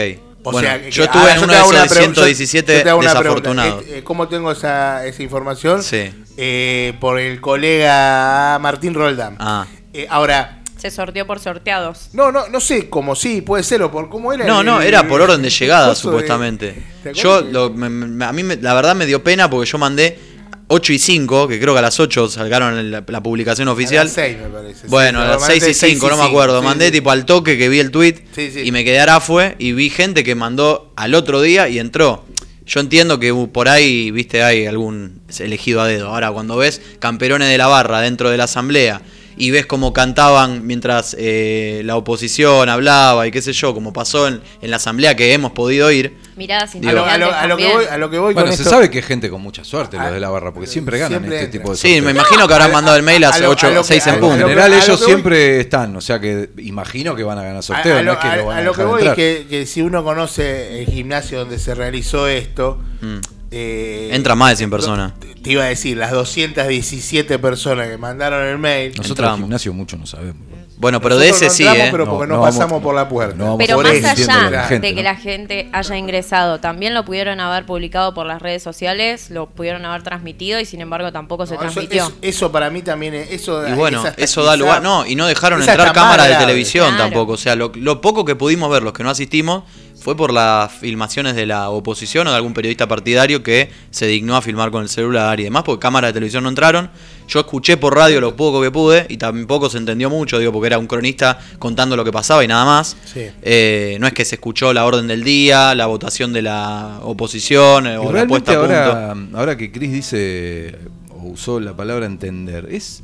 [0.45, 2.21] O Bueno, sea, que- yo estuve en yo uno de hago esos una de pregunta-
[2.21, 3.83] yo- 117 yo desafortunados.
[3.83, 5.81] Eh, eh, ¿Cómo tengo esa, esa información?
[5.83, 6.11] Sí.
[6.37, 9.37] Eh, por el colega Martín Roldán.
[9.39, 9.65] Ah.
[9.93, 12.09] Eh, ahora, Se sorteó por sorteados.
[12.13, 14.45] no, no, no sé cómo sí, puede ser, o por cómo era.
[14.45, 16.83] No, el- no, era por orden de llegada, de- supuestamente.
[17.03, 17.53] ¿Te Yo, acuerdas?
[17.53, 20.19] lo- me- me- a mí me- la verdad me dio pena porque yo mandé
[20.67, 24.05] 8 y 5, que creo que a las 8 sacaron la, la publicación A oficial.
[24.05, 24.87] las seis, me parece.
[24.87, 26.59] Bueno, Sí, a las normalmente 6 y 5, no me acuerdo.
[26.59, 26.91] sí, Mandé sí.
[26.93, 28.15] tipo al toque que vi el tweet
[28.63, 32.25] y me quedé arafue y vi gente que mandó al otro día y entró.
[32.65, 36.07] Yo entiendo que por ahí, viste, hay algún elegido a dedo.
[36.07, 39.01] Ahora, cuando ves camperones de la barra dentro de la asamblea
[39.35, 44.27] y ves cómo cantaban mientras eh, la oposición hablaba y qué sé yo, como pasó
[44.29, 46.13] en, en la asamblea que hemos podido ir.
[46.35, 48.57] Miradas A lo, a lo- a lo que voy, a lo que voy Bueno, con
[48.57, 50.97] se esto- sabe que es gente con mucha suerte los de la barra, porque siempre
[50.97, 51.59] ganan siempre este entra.
[51.59, 52.15] tipo de Sí, me sorteos.
[52.15, 54.07] imagino que habrán a- mandado el mail a hace lo- 8 a lo que- 6
[54.07, 54.35] a en En punto.
[54.37, 57.93] que- general ellos siempre están, o sea que imagino que van a ganar A, sorteo,
[57.95, 59.19] a no lo, es que a- lo van a a lo que voy entrar.
[59.19, 63.17] es que, que si uno conoce el gimnasio donde se realizó esto, Mm.
[63.51, 65.13] eh, Entra más de 100 personas.
[65.43, 68.91] Te iba a decir, las 217 personas que mandaron el mail.
[68.91, 69.37] Nosotros Entramos.
[69.39, 70.37] el gimnasio mucho no sabemos.
[70.83, 71.91] Bueno, pero de ese sí, no entramos, ¿eh?
[71.91, 73.35] Pero No, porque no no, vamos- pasamos por la puerta.
[73.35, 75.09] no Pero Por más allá la gente, de que ¿no?
[75.09, 79.83] la gente haya ingresado, también lo pudieron haber publicado por las redes sociales, lo pudieron
[79.85, 82.03] haber transmitido y sin embargo tampoco se transmitió.
[82.03, 83.31] eso- eso para mí también es.
[83.31, 84.83] Eso, Y bueno, eso da lugar.
[84.83, 87.03] No, y no dejaron entrar cámaras de televisión Claro.
[87.05, 87.31] tampoco.
[87.33, 89.63] O sea, lo, lo poco que pudimos ver, los que no asistimos,
[90.03, 94.35] fue por las filmaciones de la oposición o de algún periodista partidario que se dignó
[94.35, 96.89] a filmar con el celular y demás, porque cámaras de televisión no entraron.
[97.25, 100.67] Yo escuché por radio lo poco que pude y tampoco se entendió mucho, digo, porque
[100.67, 102.97] era un cronista contando lo que pasaba y nada más.
[103.05, 103.27] Sí.
[103.41, 107.87] Eh, no es que se escuchó la orden del día, la votación de la oposición
[107.87, 108.75] eh, Y o la realmente puesta a punto.
[108.75, 110.79] ahora, ahora que Chris dice,
[111.11, 113.03] o usó la palabra entender, es,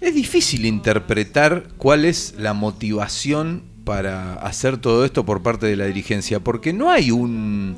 [0.00, 5.84] es difícil interpretar cuál es la motivación para hacer todo esto por parte de la
[5.84, 7.76] dirigencia, porque no hay un,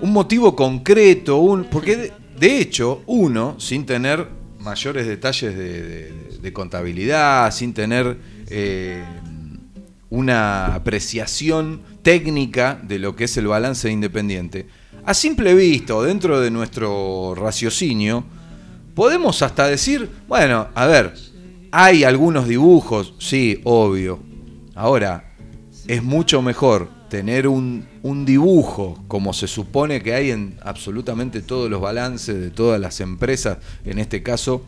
[0.00, 4.26] un motivo concreto, un, porque de, hecho uno, sin tener
[4.60, 8.16] mayores detalles de, contabilidad, sin tener
[8.48, 9.04] eh,
[10.08, 14.66] una apreciación técnica de lo que es el balance de Independiente,
[15.04, 18.24] a simple vista o dentro de nuestro raciocinio,
[18.94, 21.12] podemos hasta decir, bueno, a ver,
[21.72, 24.27] hay algunos dibujos, sí, obvio.
[24.78, 25.24] Ahora,
[25.88, 27.84] es mucho mejor tener un,
[28.24, 33.58] dibujo como se supone que hay en absolutamente todos los balances de todas las empresas,
[33.84, 34.64] en este caso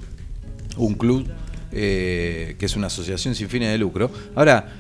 [0.76, 1.28] un club
[1.70, 4.10] eh, que es una asociación sin fines de lucro.
[4.34, 4.72] Ahora,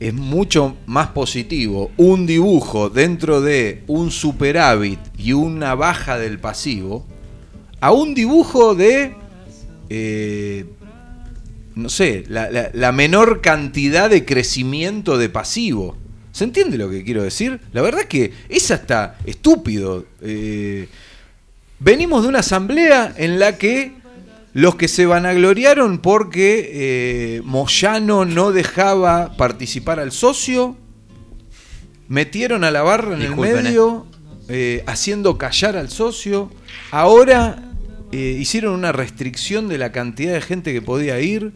[0.00, 7.06] es mucho más positivo un dibujo dentro de un superávit y una baja del pasivo
[7.80, 9.14] a un dibujo de,
[9.88, 10.66] eh,
[11.78, 15.96] no sé, la, la- la menor cantidad de crecimiento de pasivo.
[16.32, 17.60] ¿Se entiende lo que quiero decir?
[17.72, 20.04] La verdad que es hasta estúpido.
[20.20, 20.88] Eh,
[21.80, 23.92] venimos de una asamblea en la que
[24.54, 30.76] los que se vanagloriaron porque eh, Moyano no dejaba participar al socio,
[32.08, 34.06] metieron a la barra en Disculpen, el medio,
[34.48, 36.50] eh, haciendo callar al socio.
[36.90, 37.62] Ahora
[38.10, 41.52] hicieron una restricción de la cantidad de gente que podía ir,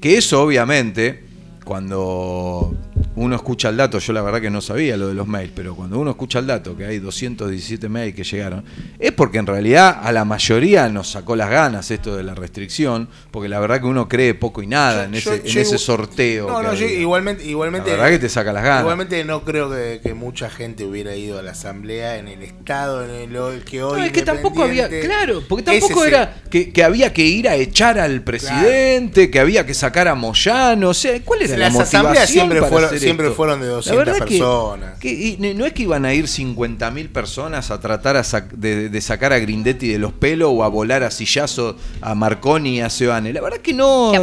[0.00, 1.22] que eso obviamente,
[1.70, 2.74] cuando
[3.14, 5.76] uno escucha el dato, yo la verdad que no sabía lo de los mails, pero
[5.76, 8.64] cuando uno escucha el dato, que hay 217 mails que llegaron,
[8.98, 13.08] es porque en realidad a la mayoría nos sacó las ganas esto de la restricción,
[13.30, 16.48] porque la verdad que uno cree poco y nada en, ese, yo en ese sorteo.
[16.48, 17.90] No, no, igualmente, igualmente.
[17.90, 18.80] La verdad que te saca las ganas.
[18.80, 23.04] Igualmente no creo que, que mucha gente hubiera ido a la asamblea en el estado
[23.04, 24.00] en el que hoy.
[24.00, 27.54] No, es que tampoco había, claro, porque tampoco era que, que había que ir a
[27.54, 31.82] echar al presidente, que había que sacar a Moyano, o sea, ¿cuál era Las la
[31.82, 33.36] asambleas siempre fueron- siempre esto?
[33.36, 34.98] fueron de La 200 verdad que- personas.
[34.98, 38.88] que- y no es que iban a ir 50.000 personas a tratar a sac- de,
[38.88, 42.80] de sacar a Grindetti de los pelos o a volar a sillazo a Marconi y
[42.80, 43.32] a Sebane.
[43.32, 44.10] La verdad que no.
[44.12, 44.22] Que no-.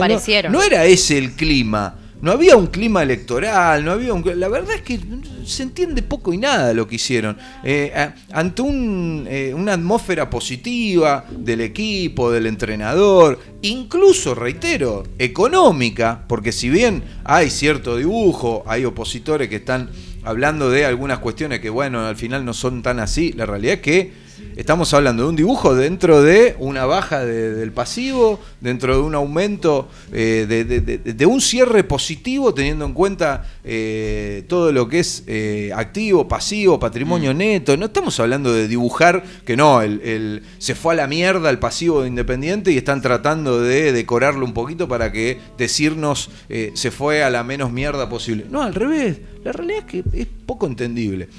[0.50, 1.96] No, era ese el clima.
[2.20, 4.24] No había un clima electoral, no había un...
[4.40, 5.00] La verdad es que
[5.46, 7.38] se entiende poco y nada lo que hicieron.
[7.64, 7.94] Eh,
[8.32, 16.70] ante un, eh, una atmósfera positiva del equipo, del entrenador, incluso, reitero, económica, porque si
[16.70, 19.90] bien hay cierto dibujo, hay opositores que están
[20.24, 23.82] hablando de algunas cuestiones que, bueno, al final no son tan así, la realidad es
[23.82, 24.27] que
[24.58, 29.16] estamos hablando de un dibujo dentro de una baja de- del pasivo, dentro de un
[29.16, 34.88] aumento, eh, de, de- de- de un cierre positivo, teniendo en cuenta eh, todo lo
[34.90, 37.78] que es eh, activo, pasivo, patrimonio neto.
[37.78, 41.60] No estamos hablando de dibujar que no, el, el- se fue a la mierda el
[41.60, 46.92] pasivo de Independiente y están tratando de decorarlo un poquito para que decirnos eh, se
[46.92, 48.46] fue a la menos mierda posible.
[48.50, 49.20] No, al revés.
[49.44, 51.30] La realidad es que es poco entendible.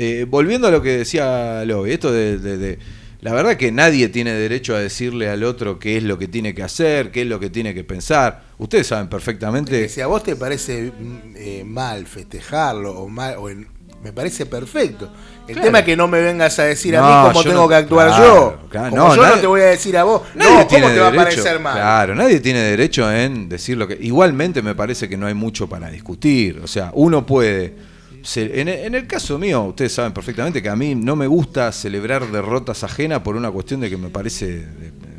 [0.00, 2.78] Eh, volviendo a lo que decía Lobby, esto de, de- de-
[3.20, 6.54] La verdad que nadie tiene derecho a decirle al otro qué es lo que tiene
[6.54, 8.44] que hacer, qué es lo que tiene que pensar.
[8.58, 9.82] Ustedes saben perfectamente...
[9.82, 13.66] Que si a vos te parece mm, eh, mal festejarlo o mal, o en-
[14.04, 15.10] me parece perfecto.
[15.48, 15.62] El Claro.
[15.66, 18.06] tema es que no me vengas a decir a mí cómo tengo no- que actuar
[18.10, 18.24] claro,
[18.62, 18.68] yo.
[18.68, 20.94] claro, Como no, yo no te voy a decir a vos, Nadie no, tiene ¿cómo
[20.94, 21.74] te va a parecer mal?
[21.74, 23.98] Claro, nadie tiene derecho en decir lo que.
[24.00, 26.60] Igualmente me parece que no hay mucho para discutir.
[26.62, 27.74] O sea, uno puede.
[28.22, 31.70] Se- en, en el caso mío, ustedes saben perfectamente que a mí no me gusta
[31.72, 34.64] celebrar derrotas ajenas por una cuestión de que me parece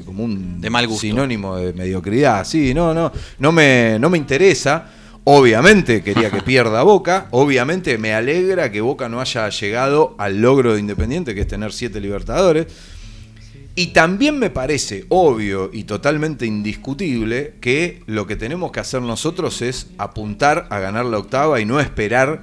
[0.05, 1.01] como un De mal gusto.
[1.01, 2.45] sinónimo de mediocridad.
[2.45, 4.91] Sí, no, no, no me, no me interesa.
[5.23, 7.27] Obviamente quería que pierda Boca.
[7.31, 11.71] Obviamente me alegra que Boca no haya llegado al logro de Independiente, que es tener
[11.73, 12.67] siete Libertadores.
[13.75, 19.61] Y también me parece obvio y totalmente indiscutible que lo que tenemos que hacer nosotros
[19.61, 22.41] es apuntar a ganar la octava y no esperar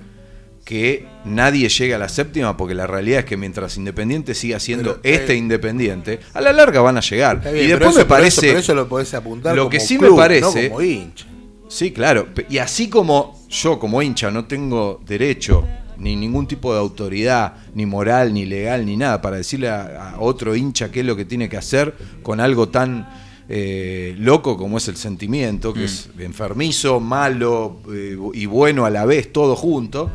[0.66, 5.00] que nadie llegue a la séptima, porque la realidad es que mientras Independiente siga siendo
[5.00, 7.40] Pero, eh, este Independiente, a la larga van a llegar.
[7.40, 8.40] Bien, y después eso- me pero parece...
[8.40, 10.64] eso- pero eso lo podés apuntar lo como que sí club, me parece...
[10.64, 11.26] no como hincha.
[11.68, 12.26] Sí, claro.
[12.50, 15.64] Y así como yo como hincha no tengo derecho
[15.98, 20.20] ni ningún tipo de autoridad, ni moral, ni legal, ni nada, para decirle a, a
[20.20, 23.08] otro hincha qué es lo que tiene que hacer con algo tan
[23.48, 29.04] eh, loco como es el sentimiento, que es enfermizo, malo eh, y bueno a la
[29.06, 30.10] vez, todo junto.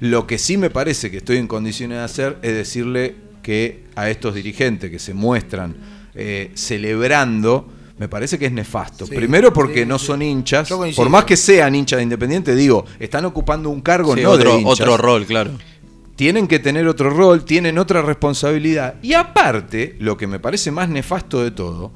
[0.00, 4.08] Lo que sí me parece que estoy en condiciones de hacer es decirle que a
[4.10, 5.76] estos dirigentes que se muestran
[6.14, 9.06] eh, celebrando, me parece que es nefasto.
[9.06, 10.06] Sí, Primero porque sí, no sí.
[10.06, 14.22] son hinchas, por más que sean hinchas de Independiente, digo, están ocupando un cargo Sí,
[14.22, 14.80] no otro, de hinchas.
[14.80, 15.52] otro rol, claro.
[16.16, 18.94] Tienen que tener otro rol, tienen otra responsabilidad.
[19.02, 21.92] Y aparte, lo que me parece más nefasto de todo,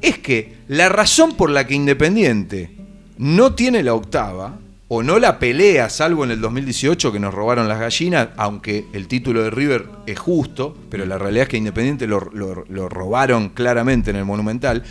[0.00, 2.76] es que la razón por la que Independiente
[3.18, 4.58] no tiene la octava,
[4.94, 9.08] o no la pelea, salvo en el 2018 que nos robaron las gallinas, aunque el
[9.08, 13.48] título de River es justo, pero la realidad es que Independiente lo, lo- lo robaron
[13.48, 14.82] claramente en el Monumental.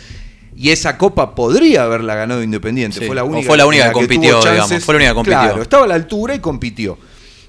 [0.56, 2.98] Y esa copa podría haberla ganado Independiente.
[2.98, 5.14] Sí, fue la o única fue la única que compitió, digamos, fue la única que
[5.14, 5.38] compitió.
[5.40, 6.98] Claro, estaba a la altura y compitió.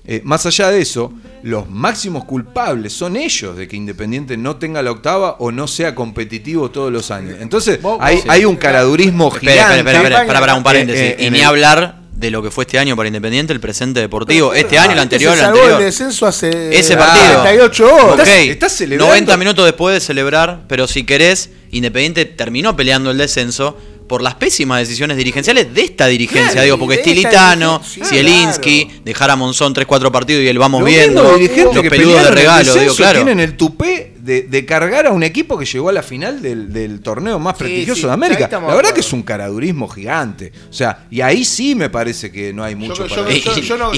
[0.05, 1.11] Eh, más allá de eso,
[1.41, 5.95] los máximos culpables son ellos de que Independiente no tenga la octava o no sea
[5.95, 7.37] competitivo todos los años.
[7.39, 9.77] Entonces, Vos- hay, hay un caradurismo Espera, gigante.
[9.79, 11.01] espera, espera, espera, para, para, un paréntesis.
[11.01, 13.59] Eh, eh, y ni el- hablar de lo que fue este año para Independiente, el
[13.59, 14.53] presente deportivo.
[14.53, 15.79] este año, el anterior, Se el anterior.
[15.79, 17.41] el descenso hace Ese partido.
[17.41, 18.05] 48 horas.
[18.13, 19.07] Ok, Estás- estás celebrando.
[19.13, 23.75] 90 minutos después de celebrar, pero si querés, Independiente terminó peleando el descenso
[24.07, 29.01] por las pésimas decisiones dirigenciales de esta dirigencia, Claro, digo, porque Stilitano, Zielinski, claro.
[29.05, 33.19] dejar a Monzón 3-4 partidos y el vamos viendo, los peludos de regalo, digo, claro.
[33.23, 36.71] tienen el tupé de, de cargar a un equipo que llegó a la final del,
[36.71, 38.47] del torneo más Sí, prestigioso sí, de América.
[38.49, 38.93] La verdad acuerdo.
[38.93, 40.53] que es un caradurismo gigante.
[40.69, 43.77] O sea, y ahí sí me parece que no hay mucho yo- para yo- yo
[43.77, 43.91] no-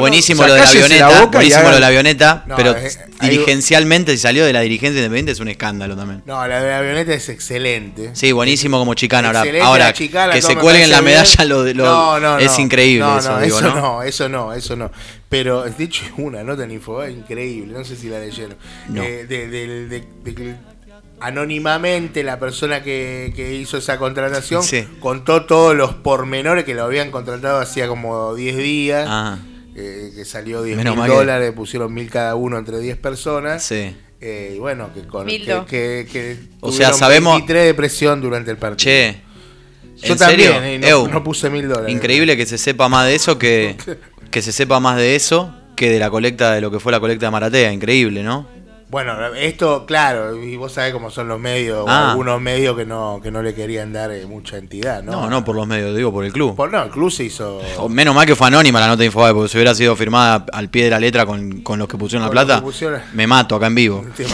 [0.00, 2.74] buenísimo lo de la avioneta, buenísimo hagan- lo de la avioneta, No, pero
[3.20, 6.22] hay- dirigencialmente si salió de la dirigencia independiente es un escándalo también.
[6.26, 8.10] No, la de la avioneta es excelente.
[8.12, 9.28] Sí, buenísimo como chicana.
[9.28, 12.58] Ahora, Excelente ahora chicana, que se cuelguen la medalla lo de lo, No, no, es
[12.58, 14.90] increíble no, eso no, eso no.
[15.30, 18.56] Pero de hecho una nota en Infobae increíble, no sé si la leyeron.
[18.88, 19.02] No.
[19.02, 20.54] Eh, de, de- de- de que
[21.20, 24.84] anónimamente la persona que, que hizo esa contratación Sí.
[25.00, 29.06] contó todos los pormenores que lo habían contratado hacía como 10 días.
[29.08, 29.38] Ah,
[29.76, 33.62] eh, que salió 10 Menos mil que- dólares, pusieron mil cada uno entre 10 personas.
[33.62, 33.96] sí.
[34.22, 35.64] Eh, y bueno, que con Mildo.
[35.64, 38.76] que, que, que O sea, sabemos- 23 de presión durante el partido.
[38.92, 39.16] Che.
[40.02, 40.62] Yo ¿en también, serio?
[40.62, 41.90] eh, no, no puse mil dólares.
[41.90, 43.76] Increíble que se sepa más de eso que
[44.30, 47.00] que se sepa más de eso que de la colecta de lo que fue la
[47.00, 48.46] colecta de Maratea, increíble, ¿no?
[48.90, 52.10] Bueno, esto, claro, y vos sabés cómo son los medios, Ah.
[52.10, 55.12] algunos medios que no, que no le querían dar eh, mucha entidad, ¿no?
[55.12, 56.56] No, no, por los medios, digo por el club.
[56.56, 57.60] Por- no, el club se hizo.
[57.78, 60.44] O Menos mal que fue anónima la nota de Infobae, porque si hubiera sido firmada
[60.52, 63.28] al pie de la letra con, con los que pusieron la Con plata, pusieron- me
[63.28, 64.04] mato acá en vivo.
[64.16, 64.28] Te en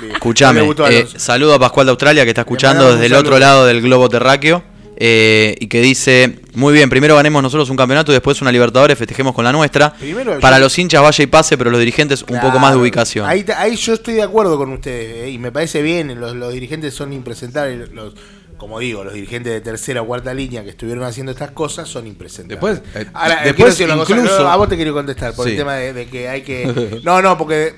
[0.00, 0.12] vivo.
[0.14, 3.82] Escuchame, eh, saludo a Pascual de Australia que está escuchando desde el otro lado del
[3.82, 4.62] globo terráqueo
[4.96, 8.96] eh, y que dice, muy bien, primero ganemos nosotros un campeonato y después una Libertadores,
[8.98, 9.92] festejemos con la nuestra.
[9.92, 12.80] Primero, Para yo- los hinchas vaya y pase, pero los dirigentes un poco más de
[12.80, 13.28] ubicación.
[13.28, 16.52] Ahí, ahí yo estoy de acuerdo con ustedes, eh, y me parece bien, los, los
[16.52, 18.14] dirigentes son impresentables, los,
[18.56, 22.06] como digo, los dirigentes de tercera o cuarta línea que estuvieron haciendo estas cosas son
[22.06, 22.80] impresentables.
[22.82, 25.34] Después, eh, Ahora, después quiero decir una cosa, incluso- no, a vos te quiero contestar
[25.34, 27.00] por el tema de, de que hay que...
[27.04, 27.74] No, no, porque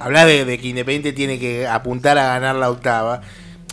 [0.00, 3.20] Hablas de, de que Independiente tiene que apuntar a ganar la octava.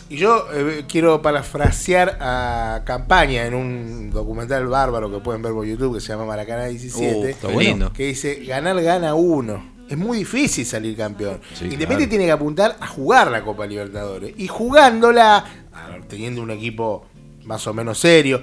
[0.07, 5.65] Y yo eh, quiero parafrasear a Campaña en un documental bárbaro que pueden ver por
[5.65, 7.37] YouTube que se llama Maracaná 17.
[7.41, 7.91] Uh, bueno.
[7.91, 9.73] que dice, ganar gana uno.
[9.89, 11.39] Es muy difícil salir campeón.
[11.53, 12.09] Sí, Independiente claro.
[12.09, 14.33] tiene que apuntar a jugar la Copa Libertadores.
[14.37, 15.43] Y jugándola,
[16.07, 17.05] teniendo un equipo
[17.43, 18.41] más o menos serio,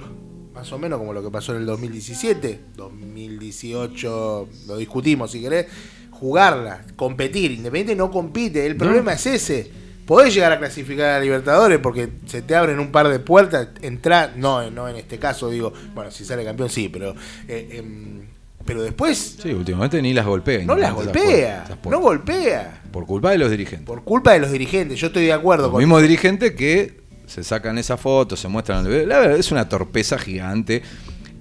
[0.53, 5.67] más o menos como lo que pasó en el 2017, 2018, lo discutimos si querés,
[6.11, 7.51] jugarla, competir.
[7.51, 9.82] Independiente no compite, el problema es ese.
[10.05, 14.33] Podés llegar a clasificar a Libertadores porque se te abren un par de puertas, entrar,
[14.35, 17.15] no, no en este caso digo, bueno, si sale campeón sí, pero
[17.47, 18.21] eh, em,
[18.65, 20.65] pero después Sí, últimamente ni las golpea.
[20.65, 22.81] no las esas golpea, puertas, esas no golpea.
[22.91, 23.85] Por culpa de los dirigentes.
[23.85, 27.43] Por culpa de los dirigentes, yo estoy de acuerdo Los con mismos dirigentes que se
[27.43, 28.83] sacan esa foto, se muestran.
[29.07, 30.81] La verdad es una torpeza gigante.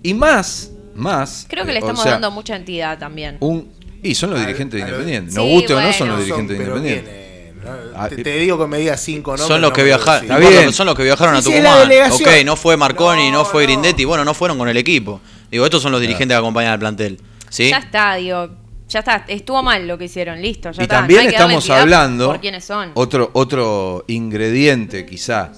[0.03, 1.47] Y más, más.
[1.49, 3.37] Creo que eh, le o estamos sea, dando mucha entidad también.
[3.41, 3.71] un
[4.03, 5.35] Y son los dirigentes independientes.
[5.35, 7.32] Sí, Nos guste o no, son los dirigentes independientes.
[7.65, 9.47] No, Ah, te, te digo que me digas cinco nombres.
[9.47, 10.23] Son los no que viajaron.
[10.25, 10.73] Está bien.
[10.73, 11.79] Son los que viajaron Sí, a sí, Tucumán.
[11.79, 12.29] la delegación.
[12.29, 13.69] ok, no fue Marconi, no, No, fue no.
[13.69, 14.05] Grindetti.
[14.05, 15.21] Bueno, no fueron con el equipo.
[15.51, 17.21] Digo, estos son los dirigentes que acompañan al plantel.
[17.49, 17.69] ¿Sí?
[17.71, 18.49] Ya está, digo.
[18.89, 19.25] Ya está.
[19.29, 20.41] Estuvo mal lo que hicieron.
[20.43, 20.97] Listo, ya y está.
[20.99, 22.91] también estamos hablando Por quiénes son.
[22.95, 25.53] otro otro ingrediente quizá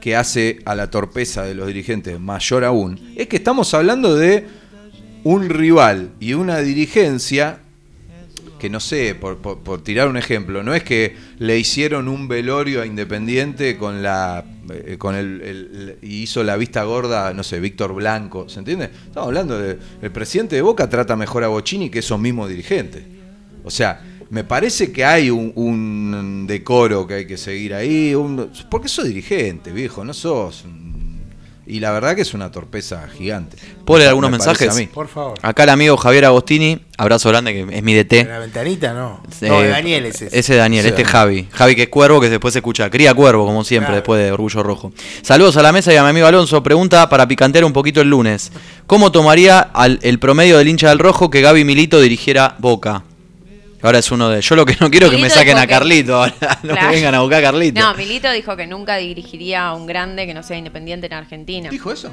[0.00, 4.46] que hace a la torpeza de los dirigentes mayor aún es que estamos hablando de
[5.24, 7.58] un rival y una dirigencia
[8.58, 12.82] que no sé, por, por- tirar un ejemplo, no es que le hicieron un velorio
[12.82, 17.58] a Independiente con la eh, con el, el- el- hizo la vista gorda, no sé,
[17.60, 18.86] Víctor Blanco, ¿se entiende?
[19.06, 23.02] Estamos hablando de el presidente de Boca trata mejor a Bocini que esos mismos dirigentes.
[23.64, 28.50] O sea, me parece que hay un, un decoro que hay que seguir ahí, un-
[28.70, 30.97] porque sos dirigente, viejo, no sos un-
[31.68, 33.56] y la verdad que es una torpeza gigante.
[33.84, 34.70] ¿Puedo leer algunos mensajes?
[34.70, 34.86] a mí.
[34.86, 35.38] Por favor.
[35.42, 38.24] Acá el amigo Javier Agostini, abrazo grande, que es mi En DT.
[38.26, 39.20] la ventanita no.
[39.40, 40.38] Eh, No, de Daniel es ese.
[40.38, 41.12] Ese Daniel, Sí, este Daniel.
[41.12, 41.48] Javi.
[41.52, 42.90] Javi que es cuervo, que después se escucha.
[42.90, 43.96] Cría cuervo, como siempre, Claro.
[43.96, 44.92] después de Orgullo Rojo.
[45.22, 46.62] Saludos a la mesa y a mi amigo Alonso.
[46.62, 48.50] Pregunta para picantear un poquito el lunes.
[48.86, 53.04] ¿Cómo tomaría al- el promedio del hincha del rojo que Gaby Milito dirigiera Boca?
[53.82, 54.40] Ahora es uno de.
[54.40, 56.16] Yo lo que no quiero es que me saquen a que- Carlito.
[56.16, 56.88] Ahora no Claro.
[56.88, 57.80] me vengan a buscar a Carlito.
[57.80, 61.70] No, Milito dijo que nunca dirigiría a un grande que no sea independiente en Argentina.
[61.70, 62.12] ¿Dijo eso?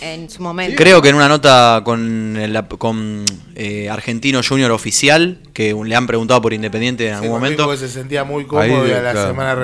[0.00, 0.76] En su momento.
[0.76, 3.24] Creo que en una nota con, el- con
[3.54, 7.70] eh, Argentino Junior oficial, que le han preguntado por Independiente en Sí, algún momento.
[7.70, 9.54] que se sentía muy cómodo Ahí, y a la claro, semana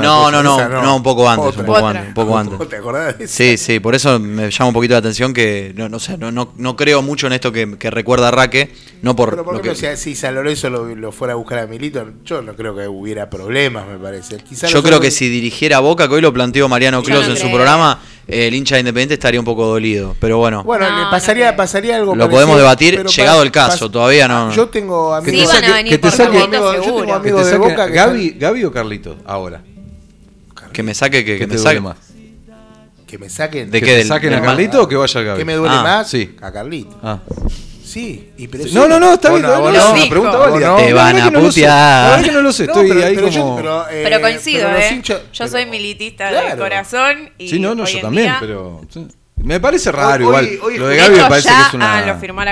[0.00, 1.60] No, no, no, no, un poco antes, Otra.
[1.60, 2.68] un poco antes, un poco antes.
[2.68, 3.34] ¿Te acordás de eso?
[3.36, 6.32] Sí, sí, por eso me llama un poquito la atención que no, no sé, no,
[6.32, 9.60] no, no creo mucho en esto que, que recuerda Raque, no por, Pero por lo
[9.60, 12.54] ejemplo, que- si, si San Lorenzo lo, lo fuera a buscar a Milito, yo no
[12.56, 14.36] creo que hubiera problemas, me parece.
[14.38, 17.36] Quizá yo creo que si dirigiera Boca, que hoy lo planteó Mariano Clos no en
[17.38, 20.62] su programa, eh, el hincha de Independiente estaría un poco dolido, pero bueno.
[20.64, 23.88] Bueno, No, le no pasaría, pasaría algo Lo parecido, podemos debatir llegado pas- el caso,
[23.88, 25.50] pas- todavía no- Yo tengo Que te amigos.
[25.58, 27.04] Sí, a venir que te saque- Carlito, Yo tengo.
[27.06, 29.62] Que amigos te de saque Boca que Gaby, Gaby o Carlito, ahora.
[30.72, 31.80] que me saque, que, ¿Qué que te me duele saque.
[31.80, 31.96] más?
[33.06, 33.70] Que me saquen.
[33.70, 35.38] ¿De ¿Que Del- saquen a Carlito o que vaya Gaby?
[35.38, 36.08] ¿Qué me duele Ah, más?
[36.08, 36.34] sí.
[36.40, 36.98] A Carlito.
[37.02, 37.18] Ah.
[37.84, 38.70] Sí, y pero sí.
[38.72, 39.42] No, no, no, está bien.
[39.42, 39.92] no, no, no, no.
[39.92, 40.68] una pregunta válida.
[40.68, 40.76] no.
[40.76, 41.68] Te van a que no putear.
[42.04, 43.56] La verdad que no lo sé, No, estoy pero- ahí pero yo- como...
[43.56, 44.88] pero, eh, Pero coincido, pero ¿eh?
[44.94, 46.48] hinchas- yo pero- soy militista Claro.
[46.48, 48.80] de corazón y Sí, no, no, yo también, día- pero...
[48.88, 49.06] sí.
[49.36, 50.58] Me parece raro Hoy- igual.
[50.62, 51.98] hoy- lo de Gaby me parece ya, que es una...
[51.98, 52.42] ah, lo firmó.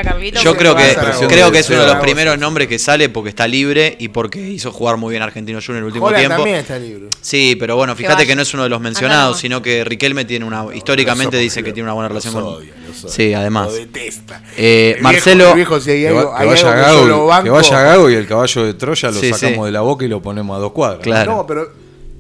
[0.43, 0.97] Yo creo que
[1.29, 4.41] creo que es uno de los primeros nombres que sale porque está libre y porque
[4.41, 6.37] hizo jugar muy bien Argentino Junior en el último tiempo.
[6.37, 7.07] también está libre.
[7.21, 10.45] Sí, pero bueno, fíjate que no es uno de los mencionados, sino que Riquelme tiene
[10.45, 12.73] una históricamente Los dicen que tiene una buena relación con odia.
[13.09, 13.69] Sí, además.
[13.69, 14.43] Lo detesta.
[14.57, 16.75] Eh, El Marcelo- viejo- el viejo, si hay Que, algo- hay vaya algo
[17.05, 19.65] que Gago, que vaya Gago y el caballo de Troya lo Sí, sacamos sí.
[19.67, 21.01] de la boca y lo ponemos a dos cuadras.
[21.03, 21.37] Claro.
[21.37, 21.73] No, pero.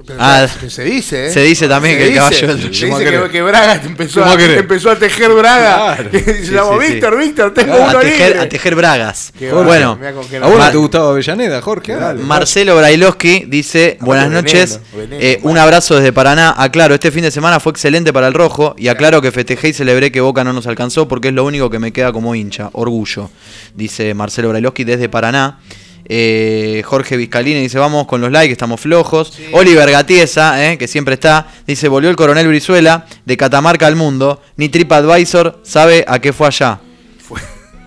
[0.07, 1.31] Pero Ah, que se dice, ¿eh?
[1.31, 4.43] se dice también que el caballo del- Se ¿Cómo dice que, Braga empezó ¿Cómo a,
[4.43, 5.97] empezó tejer Braga.
[5.97, 6.11] Claro.
[6.11, 6.93] Que se Sí, llamó sí, sí.
[6.95, 8.41] Víctor, Víctor, tengo Ah, uno a, tejer, libre.
[8.41, 9.33] a tejer bragas.
[9.39, 9.99] Qué Bueno,
[10.43, 11.95] ¿A vos no te gustaba Avellaneda, Jorge?
[11.95, 12.23] Dale.
[12.23, 16.55] Marcelo Brailovsky dice, buenas veneno, noches, veneno, eh, un abrazo desde Paraná.
[16.57, 19.73] Aclaro, este fin de semana fue excelente para el rojo y aclaro que festejé y
[19.73, 22.71] celebré que Boca no nos alcanzó porque es lo único que me queda como hincha,
[22.73, 23.31] orgullo,
[23.75, 25.59] dice Marcelo Brailovsky desde Paraná.
[26.13, 29.39] Eh, Jorge Vizcalini dice, vamos con los likes, estamos flojos.
[29.53, 34.43] Oliver Gatiesa, eh, que siempre está, dice, volvió el coronel Brizuela de Catamarca al mundo.
[34.57, 36.81] Ni TripAdvisor sabe a qué fue allá.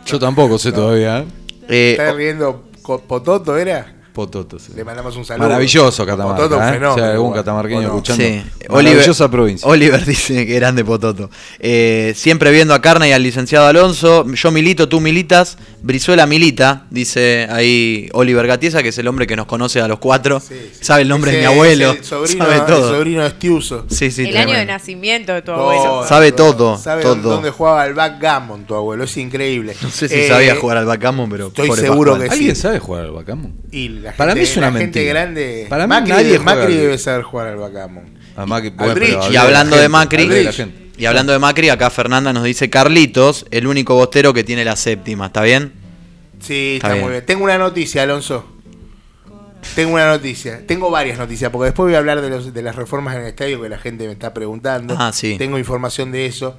[0.05, 1.19] Yo tampoco sé todavía.
[1.19, 1.25] ¿eh?
[1.67, 2.63] Eh, ¿Estás riendo
[3.07, 3.93] Pototo, era?
[4.13, 4.71] Pototo, sí.
[4.75, 5.47] Le mandamos un saludo.
[5.47, 6.43] Maravilloso Catamarca.
[6.43, 6.73] Pototo, un ¿eh?
[6.73, 6.95] fenómeno.
[6.95, 8.23] Si hay algún catamarqueño ¿O escuchando.
[8.23, 9.67] Sí, Maravillosa provincia.
[9.67, 11.29] Oliver dice que grande Pototo.
[11.59, 14.25] Eh, siempre viendo a Carna y al licenciado Alonso.
[14.33, 15.57] Yo milito, tú militas.
[15.81, 19.99] Brizuela milita, dice ahí Oliver Gatiesa, que es el hombre que nos conoce a los
[19.99, 20.39] cuatro.
[20.39, 20.79] Sí, sí.
[20.85, 21.91] Sabe el nombre de mi abuelo.
[21.91, 22.89] el sobrino, sabe todo.
[22.89, 23.85] El sobrino de Estiuso.
[23.89, 26.07] Sí, sí, el año de nacimiento de tu Todo, abuelo.
[26.07, 27.15] Sabe todo, Sabe todo.
[27.15, 29.03] dónde jugaba al backgammon tu abuelo.
[29.03, 29.75] Es increíble.
[29.81, 32.31] No sé si Eh, sabía jugar al backgammon, pero estoy seguro que sí.
[32.31, 33.53] ¿Alguien sabe jugar al backgammon?
[33.71, 35.65] Y Para mí es una la gente grande.
[35.69, 38.03] Para mí Macri, nadie Macri debe saber jugar al backgammon.
[38.35, 39.09] A Macri- Al bueno, bridge.
[39.09, 40.47] pero hablé Y hablando la de Macri,
[40.97, 44.75] y hablando de Macri, acá Fernanda nos dice Carlitos, el único bostero que tiene la
[44.75, 45.71] séptima, ¿está bien?
[46.39, 47.01] Sí, Está está, bien.
[47.05, 47.25] muy bien.
[47.25, 48.45] Tengo una noticia, Alonso.
[49.75, 50.61] Tengo una noticia.
[50.67, 53.27] Tengo varias noticias, porque después voy a hablar de, los, de las reformas en el
[53.27, 54.95] estadio que la gente me está preguntando.
[54.99, 55.35] Ah, sí.
[55.37, 56.57] Tengo información de eso.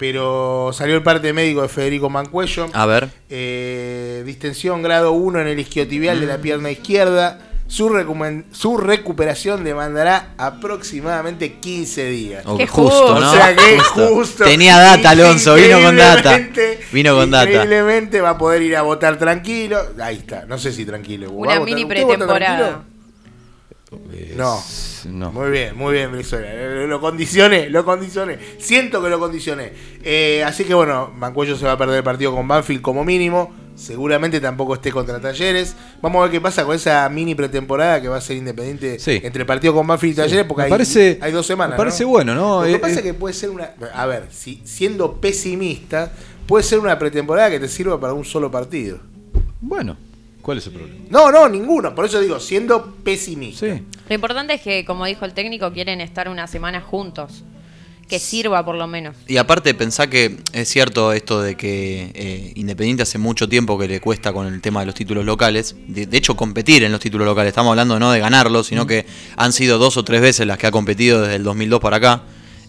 [0.00, 2.68] Pero salió el parte médico de Federico Mancuello.
[2.72, 3.10] A ver.
[3.28, 6.40] Eh, distensión grado 1 en el isquiotibial de la Mm.
[6.40, 7.38] pierna izquierda.
[7.66, 7.88] Su,
[8.50, 12.42] su recuperación demandará aproximadamente 15 días.
[12.46, 13.20] Oh, Qué justo, justo.
[13.20, 13.30] ¿no?
[13.30, 14.44] O sea que justo.
[14.44, 16.40] Tenía data, Alonso, vino con data.
[16.90, 17.44] Vino con data.
[17.50, 19.78] Increíblemente va a poder ir a votar tranquilo.
[20.02, 21.28] Ahí está, no sé si tranquilo.
[21.28, 22.84] ¿Va a Una mini ¿Usted vota pretemporada.
[24.36, 24.62] No.
[25.06, 25.32] No.
[25.32, 26.52] Muy bien, muy bien, Brizuela.
[26.52, 28.38] Lo, lo condicioné, lo condicioné.
[28.58, 29.72] Siento que lo condicioné.
[30.04, 33.52] Eh, así que bueno, Mancuello se va a perder el partido con Banfield como mínimo.
[33.74, 35.74] Seguramente tampoco esté contra Talleres.
[36.02, 39.20] Vamos a ver qué pasa con esa mini pretemporada que va a ser independiente Sí.
[39.24, 41.72] entre el partido con Banfield y Talleres, porque Me hay, parece- hay dos semanas.
[41.72, 42.10] me parece ¿no?
[42.10, 42.60] bueno, ¿no?
[42.60, 42.98] Lo que Eh, pasa eh.
[42.98, 43.70] es que puede ser una.
[43.94, 46.12] A ver, si, siendo pesimista,
[46.46, 48.98] puede ser una pretemporada que te sirva para un solo partido.
[49.62, 49.96] Bueno,
[50.50, 50.98] ¿cuál es el problema?
[51.10, 51.94] No, no, ninguno.
[51.94, 53.66] Por eso digo, siendo pesimista.
[53.66, 53.82] Sí.
[54.08, 57.44] Lo importante es que, como dijo el técnico, quieren estar una semana juntos.
[58.08, 59.14] Que sirva por lo menos.
[59.28, 63.86] Y aparte pensá que es cierto esto de que eh, Independiente hace mucho tiempo que
[63.86, 65.76] le cuesta con el tema de los títulos locales.
[65.86, 67.50] De, de hecho, competir en los títulos locales.
[67.50, 70.66] Estamos hablando no de ganarlos, sino que han sido dos o tres veces las que
[70.66, 72.24] ha competido desde el 2002 para acá.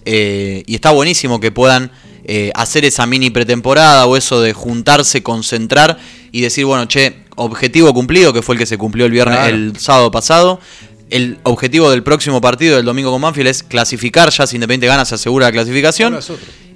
[0.06, 1.92] Eh, y está buenísimo que puedan
[2.24, 5.98] eh, hacer esa mini pretemporada o eso de juntarse, concentrar
[6.32, 9.56] y decir, bueno, che, objetivo cumplido, que fue el que se cumplió el viernes, Claro.
[9.56, 10.60] el sábado pasado.
[11.10, 15.04] El objetivo del próximo partido del domingo con Banfield es clasificar, ya si Independiente gana
[15.04, 16.14] se asegura la clasificación.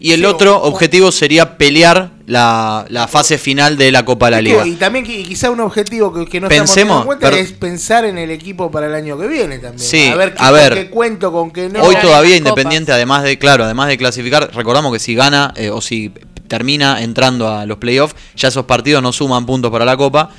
[0.06, 4.06] Y el Sí, otro o- o- objetivo sería pelear la, la fase final de la
[4.06, 4.68] Copa de la Liga.
[4.68, 7.42] Y también qui- quizá un objetivo que, que no Pensemos, estamos teniendo en cuenta pero-
[7.42, 9.80] es pensar en el equipo para el año que viene también.
[9.80, 10.74] Sí, a ver, qué, a ver.
[10.74, 11.82] con qué cuento, con qué no.
[11.82, 12.98] Hoy todavía Independiente, copas.
[12.98, 16.12] además de, claro, además de clasificar, recordamos que si gana eh, o si
[16.48, 20.30] termina entrando a los playoffs, ya esos partidos no suman puntos para la Copa.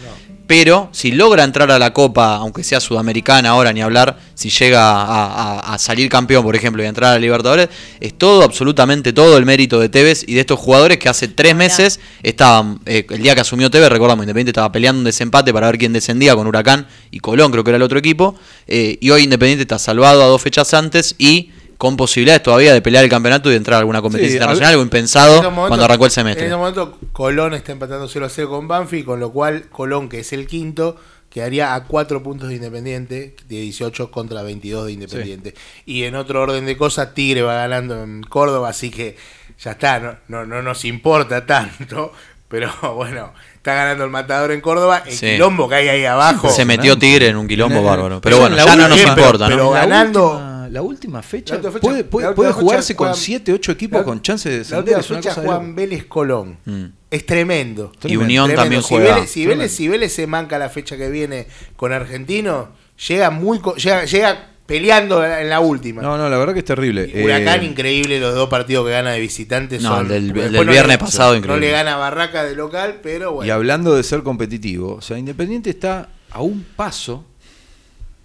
[0.46, 4.80] Pero si logra entrar a la Copa, aunque sea sudamericana ahora ni hablar, si llega
[4.92, 5.26] a,
[5.60, 7.68] a- a salir campeón, por ejemplo, y a entrar a Libertadores,
[7.98, 11.56] es todo, absolutamente todo el mérito de Tevez y de estos jugadores que hace tres
[11.56, 15.66] meses estaban, eh, el día que asumió Tevez, recordamos, Independiente estaba peleando un desempate para
[15.66, 18.36] ver quién descendía con Huracán y Colón, creo que era el otro equipo,
[18.68, 22.80] eh, y hoy Independiente está salvado a dos fechas antes y con posibilidades todavía de
[22.82, 26.04] pelear el campeonato y de entrar a alguna competencia Sí, internacional, algo impensado cuando arrancó
[26.06, 26.46] el semestre.
[26.46, 30.08] En este momento Colón está empatando 0 a 0 con Banfield, con lo cual Colón,
[30.08, 30.96] que es el quinto,
[31.30, 35.54] quedaría a 4 puntos de Independiente, de 18 contra 22 de Independiente.
[35.84, 39.16] Y en otro orden de cosas, Tigre va ganando en Córdoba, así que
[39.62, 42.12] ya está, no, no, no nos importa tanto.
[42.48, 45.26] Pero bueno, está ganando el matador en Córdoba, el Sí.
[45.32, 46.48] quilombo que hay ahí abajo.
[46.48, 48.20] Se metió Tigre en un quilombo bárbaro.
[48.20, 49.74] Pero Pero bueno, ya no nos pero- importa, pero ¿no?
[49.74, 52.94] La ganando- última- La última fecha, La última fecha- puede, puede- la puede última jugarse
[52.96, 54.82] con juegan- 7, 8 equipos La- con chance de La descender.
[54.84, 55.74] última Es una fecha Juan.
[55.74, 56.58] Vélez Colón.
[56.64, 56.84] Mm.
[57.10, 57.92] Es tremendo.
[57.94, 58.62] Y Tremendo, Unión Tremendo.
[58.62, 59.14] también si juega.
[59.14, 61.46] Vélez, si, Vélez, si Vélez se manca la fecha que viene
[61.76, 62.68] con Argentino,
[63.08, 66.02] llega muy llega, llega peleando en la última.
[66.02, 67.08] No, no, la verdad que es terrible.
[67.14, 69.80] Y Huracán, Eh, increíble los dos partidos que gana de visitantes.
[69.80, 71.66] No, son, el del- el después del no viernes le- pasado, No increíble.
[71.68, 73.46] le gana a Barraca de local, pero bueno.
[73.46, 77.24] Y hablando de ser competitivo, o sea, Independiente está a un paso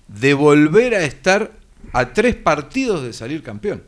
[0.08, 1.52] de volver a estar
[1.94, 3.84] a tres partidos de salir campeón.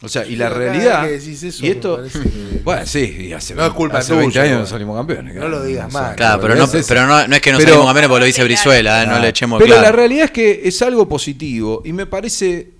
[0.00, 1.02] O sea, y la realidad.
[1.02, 2.00] vez que decís eso, y esto.
[2.04, 5.34] que- Bueno, sí, y hace, No es culpa hace tuya, 20 años no salimos campeones.
[5.34, 6.14] No lo digas más.
[6.14, 8.44] Claro, pero no, pero no, no es que no Pero- salimos campeones porque lo dice
[8.44, 9.82] Brizuela, eh, no le echemos Pero claro.
[9.82, 12.70] la realidad es que es algo positivo y me parece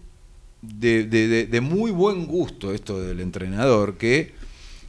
[0.63, 4.33] de, de- de- de muy buen gusto esto del entrenador, que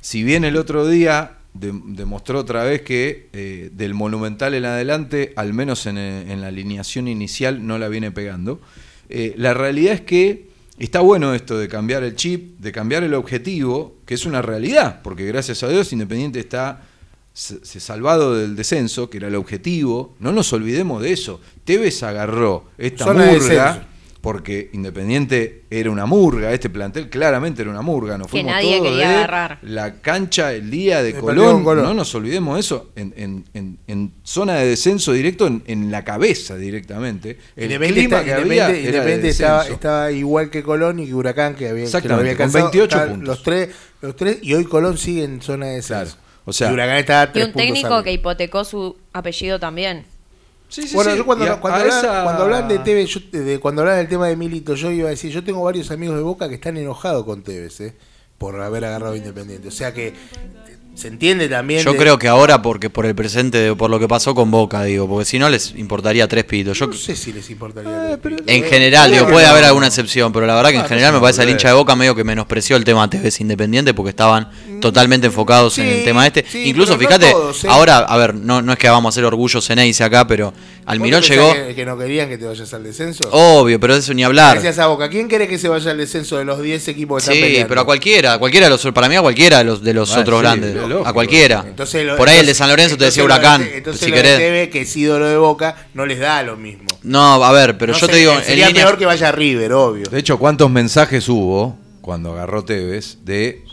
[0.01, 5.34] si bien el otro día de- demostró otra vez que eh, del monumental en adelante,
[5.36, 8.61] al menos en, en la alineación inicial, no la viene pegando,
[9.10, 13.14] eh, la realidad es que está bueno esto de cambiar el chip, de cambiar el
[13.14, 16.84] objetivo, que es una realidad, porque gracias a Dios Independiente está
[17.34, 20.16] se, salvado del descenso, que era el objetivo.
[20.20, 21.39] No nos olvidemos de eso.
[21.64, 23.88] Tevez agarró esta Zona murga.
[24.22, 28.17] Porque Independiente era una murga, este plantel claramente era una murga.
[28.17, 29.59] Nos Que fuimos nadie todos quería de agarrar.
[29.61, 33.78] La cancha el día de El Colón, no nos olvidemos de eso, en, en- en-
[33.88, 37.38] en zona de descenso directo, en, en la cabeza directamente.
[37.55, 41.13] El Independiente, clima está- que había Independiente- de estaba, estaba igual que Colón y que
[41.13, 42.72] Huracán, que había, que lo Exactamente, había con alcanzado.
[42.72, 43.28] 28 Estaban puntos.
[43.28, 43.70] Los tres,
[44.01, 46.15] los tres, y hoy Colón sigue en zona de descenso.
[46.15, 50.03] Claro, o sea- y Huracán está a Y un técnico que hipotecó su apellido también.
[50.70, 51.17] Sí, sí, Bueno, sí.
[51.17, 53.82] yo cuando, Y a- cuando, a hablan, esa- cuando hablan de Tevez, yo- de, cuando
[53.82, 56.47] hablan del tema de Milito, yo iba a decir, yo tengo varios amigos de Boca
[56.47, 57.95] que están enojados con Tevez, eh,
[58.38, 59.67] por haber agarrado Independiente.
[59.67, 60.13] O sea que
[60.99, 61.83] se entiende también.
[61.83, 64.83] Yo de- creo que ahora, porque por el presente, por lo que pasó con Boca,
[64.83, 66.77] digo, porque si no les importaría tres pitos.
[66.77, 68.13] Yo, No sé si les importaría.
[68.13, 69.51] Eh, pero- en general, digo, puede no.
[69.51, 71.73] haber alguna excepción, pero la verdad que en Ah, general me parece al hincha de
[71.75, 74.49] Boca medio que menospreció el tema TVS Independiente porque estaban
[74.81, 76.45] totalmente enfocados en Mm, sí, el tema este.
[76.47, 77.67] sí, Incluso, fíjate, todos, ¿eh?
[77.69, 80.53] ahora, a ver, no, no es que vamos a hacer orgullo Ceneice acá, pero ¿Vos
[80.85, 83.23] Almirón llegó, Que, que no querían que te vayas al descenso.
[83.31, 84.53] obvio, pero eso ni hablar.
[84.55, 85.07] Gracias a Boca.
[85.09, 87.81] ¿Quién quiere que se vaya al descenso de los 10 equipos que están Sí, pero
[87.81, 90.21] a cualquiera, a cualquiera de los, para mí a cualquiera de los, de los Ah,
[90.21, 91.07] otros sí, grandes, lógico.
[91.09, 91.63] a cualquiera.
[91.67, 94.15] Entonces lo- Por ahí el de San Lorenzo te decía de- Huracán, entonces si lo
[94.15, 94.37] querés.
[94.37, 96.87] TV, que es ídolo de Boca, no les da lo mismo.
[97.03, 99.29] No, a ver, pero No yo sé, te digo, en Sería línea- peor que vaya
[99.29, 100.09] a River, obvio.
[100.09, 103.63] De hecho, ¿cuántos mensajes hubo cuando agarró Tevez de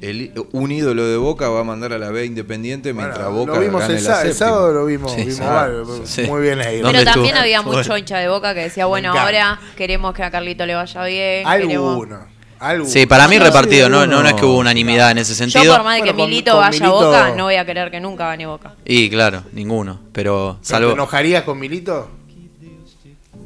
[0.00, 3.54] el, un ídolo de Boca va a mandar a la B Independiente mientras Bueno, Boca
[3.54, 5.38] lo vimos gane el, la el sábado, lo vimos, Sí, vimos
[6.04, 6.22] sí.
[6.24, 6.80] muy bien ahí.
[6.80, 7.42] ¿Dónde Pero también estuvo?
[7.42, 11.04] había mucho hincha de boca que decía, bueno, ahora queremos que a Carlito le vaya
[11.04, 11.44] bien.
[11.48, 12.06] queremos-
[12.86, 15.36] Sí, para mí repartido, sí, no, no, no es que hubo unanimidad en ese Yo
[15.50, 15.74] sentido.
[15.76, 17.90] por más de que Bueno, con- Milito con vaya a Boca, no voy a querer
[17.90, 18.72] que nunca gane Boca.
[18.84, 20.92] Y claro, ninguno, pero ¿Pero ¿Te salvo...
[20.92, 22.10] enojarías con Milito?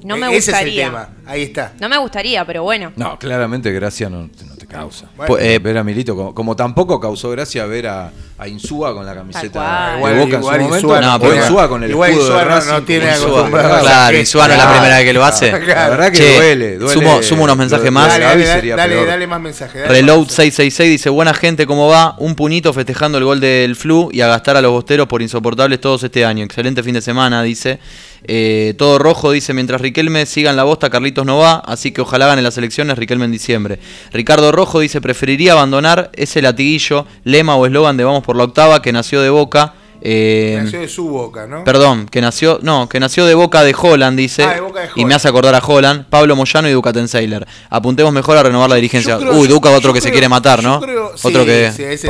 [0.05, 0.85] No me E- Ese es el gustaría.
[0.87, 1.73] tema, ahí está.
[1.81, 2.93] No me gustaría, pero bueno.
[2.97, 5.07] No, claramente gracia no, no te causa.
[5.17, 5.35] Bueno.
[5.35, 9.05] Pu- eh, ver a Milito, como, como tampoco causó gracia ver a, a Insúa con
[9.05, 10.77] la camiseta de Igual- Boca en igual su momento.
[10.77, 12.71] Insúa no o tiene- Insúa con el igual escudo Insúa de no- Racing.
[12.71, 13.27] no tiene Insúa.
[13.29, 15.51] acostumbrado Claro, Insúa no es la primera vez que lo hace.
[15.53, 15.59] La
[15.89, 16.95] verdad que Che, duele, duele.
[16.95, 18.09] Sumo, sumo unos mensajes más.
[18.09, 19.07] Dale, dale, sería dale, peor.
[19.09, 19.89] dale más mensajes.
[19.89, 20.37] Reload más mensajes.
[20.55, 22.15] 666 dice, buena gente, ¿cómo va?
[22.19, 25.81] Un punito festejando el gol del Flu y a gastar a los bosteros por insoportables
[25.81, 26.45] todos este año.
[26.45, 27.81] Excelente fin de semana, dice.
[28.25, 32.01] Eh, todo rojo, dice, mientras Riquelme siga en la bosta, Carlitos no va, así que
[32.01, 33.79] ojalá gane las elecciones Riquelme en diciembre.
[34.13, 38.83] Ricardo Rojo dice, preferiría abandonar ese latiguillo, lema o eslogan de Vamos por la octava
[38.83, 39.73] que nació de Boca.
[40.01, 41.65] Eh, Nació de su boca, ¿no?
[41.65, 44.87] Perdón, que nació, no, que nació de Boca de Holland, dice, Ah, de Boca de
[44.87, 45.09] y Holland.
[45.09, 47.47] me hace acordar a Holland, Pablo Moyano y Ducaten Sailor.
[47.71, 49.19] Apuntemos mejor a renovar la dirigencia.
[49.19, 50.81] Creo- Uy, Duca otro que se quiere matar, ¿no?
[50.81, 52.09] creo- otro sí, que sí, ese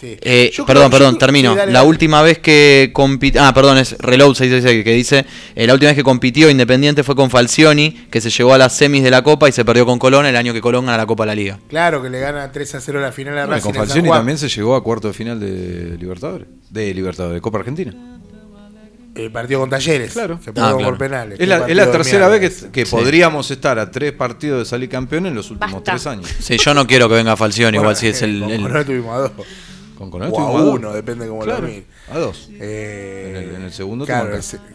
[0.00, 0.16] sí.
[0.22, 1.52] eh, perdón, perdón, termino.
[1.52, 1.88] sí, dale, la dale.
[1.90, 3.42] última vez que compitió.
[3.42, 5.26] Ah, perdón, es Reload 666 que dice.
[5.54, 8.76] eh, la última vez que compitió Independiente fue con Falcioni, que se llegó a las
[8.76, 11.06] semis de la Copa y se perdió con Colón el año que Colón gana la
[11.06, 11.58] Copa de la Liga.
[11.68, 13.64] Claro que le gana 3 a 0 la final a Bueno, Racing.
[13.70, 16.46] con Falcioni también se llegó a cuarto de final de Libertadores.
[16.70, 17.94] De Libertadores, de Copa Argentina.
[19.14, 20.12] El partido con Talleres.
[20.12, 20.38] Claro.
[20.44, 20.90] Se perdió Ah, claro.
[20.90, 21.40] por penales.
[21.40, 22.90] Es la, es la tercera mierda vez que, que Sí.
[22.94, 25.92] podríamos estar a tres partidos de salir campeón en los últimos Basta.
[25.92, 26.26] tres años.
[26.38, 28.40] Sí, yo no quiero que venga Falcioni, Bueno, igual si es el.
[28.40, 29.32] con el- Colón tuvimos a dos.
[29.96, 31.84] Con O a uno, depende cómo Claro, lo mires.
[32.12, 32.48] A dos.
[32.60, 34.30] Eh, En el- en el segundo claro,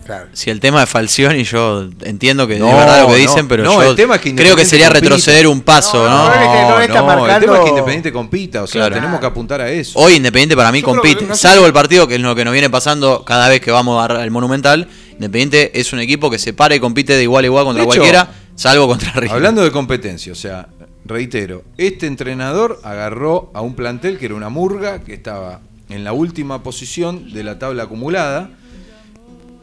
[0.06, 0.28] claro.
[0.34, 3.48] si el tema es Falcioni, yo entiendo que No, es verdad lo que no, dicen,
[3.48, 5.02] pero no, yo el tema es que creo que sería compita.
[5.02, 6.30] retroceder un paso, No, ¿no?
[6.30, 8.96] no, no, no, está el tema es que Independiente compita, o sea, Claro.
[8.96, 9.98] tenemos que apuntar a eso.
[10.00, 12.36] Hoy Independiente para mí Yo compite, que no sé salvo el partido que es lo
[12.36, 14.88] que nos viene pasando cada vez que vamos al Monumental.
[15.14, 17.90] Independiente es un equipo que se para y compite de igual a igual contra De
[17.90, 19.32] hecho, cualquiera, salvo contra River.
[19.36, 20.68] Hablando de competencia, o sea,
[21.06, 26.14] reitero, este entrenador agarró a un plantel que era una murga, que estaba en la
[26.14, 28.50] última posición de la tabla acumulada,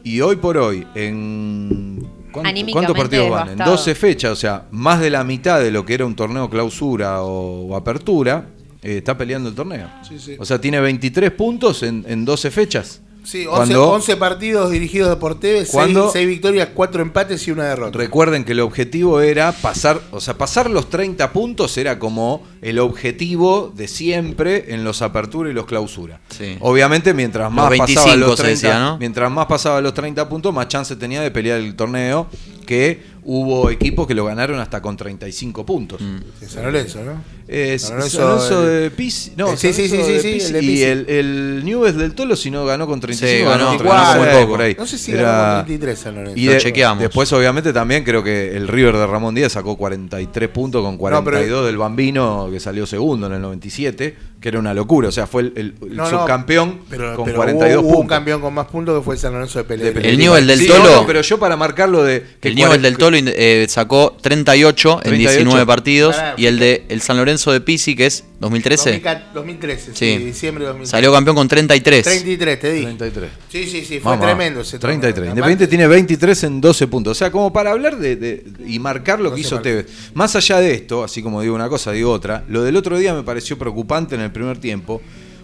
[0.03, 1.99] y hoy por hoy, en...
[2.31, 3.41] ¿cuánto- Anímicamente ¿Cuántos partidos van?
[3.49, 3.71] En devastado.
[3.77, 7.21] 12 fechas, o sea, más de la mitad de lo que era un torneo clausura
[7.23, 8.47] o, o apertura,
[8.81, 9.87] eh, está peleando el torneo.
[10.07, 10.35] Sí, sí.
[10.39, 13.01] O sea, tiene 23 puntos en, en 12 fechas.
[13.23, 17.65] Sí, 11, Cuando- 11 partidos dirigidos por TV, 6, Cuando- victorias, 4 empates y una
[17.65, 17.97] derrota.
[17.97, 22.79] Recuerden que el objetivo era pasar, o sea, pasar los 30 puntos era como el
[22.79, 26.21] objetivo de siempre en los apertura y los clausura.
[26.29, 26.57] Sí.
[26.61, 28.97] Obviamente, mientras más 25 pasaba los se 30, decía, ¿no?
[28.97, 32.27] mientras más pasaba los 30 puntos, más chance tenía de pelear el torneo,
[32.65, 36.01] que hubo equipos que lo ganaron hasta con 35 puntos.
[36.01, 36.17] Mm.
[36.47, 37.21] San Lorenzo, ¿no?
[37.47, 40.53] Eh, San San Lorenzo, el- de Pisi, no, Eh, sí, sí, sí, de sí, el
[40.53, 43.77] de y el, el Newell's del Tolo si no ganó con 35, Sí, ganó, ganó
[43.77, 44.51] 36, muy poco.
[44.51, 44.75] por ahí.
[44.77, 46.39] No sé si Era- ganó con 23 San Lorenzo.
[46.39, 47.01] y Lo chequeamos.
[47.01, 51.65] después, obviamente, también creo que el River de Ramón Díaz sacó 43 puntos con 42
[51.65, 55.09] del Bambino, que salió segundo en el 97, que era una locura.
[55.09, 57.89] O sea, fue el, el- el No, no, subcampeón pero, con pero 42 hubo, hubo
[57.89, 58.15] un puntos.
[58.17, 59.83] campeón con más puntos que fue el San Lorenzo de Pelé.
[59.85, 60.09] De Pelé.
[60.09, 62.23] El Newell's del Sí, Tolo- no, no, pero yo para marcarlo de.
[62.39, 65.31] que El Newell's del 40 Tolo eh, sacó 38 en 38.
[65.39, 69.01] 19 partidos y el de el San Lorenzo de Pisi, que es 2013,
[69.33, 70.17] 2013, sí, Sí.
[70.23, 70.91] diciembre de 2013.
[70.91, 72.03] salió campeón con 33.
[72.05, 72.85] 33, te dije.
[72.85, 73.29] 33.
[73.49, 74.99] Sí, sí, sí, fue Vamos, tremendo ese torneo.
[75.01, 75.17] 33.
[75.31, 77.11] Además, Independiente tiene 23 en 12 puntos.
[77.11, 79.61] O sea, como para hablar de, de- y marcar lo que 12 hizo.
[79.61, 79.87] Tevez.
[80.13, 83.13] Más allá de esto, así como digo una cosa, digo otra, lo del otro día
[83.13, 85.01] me pareció preocupante en el primer tiempo,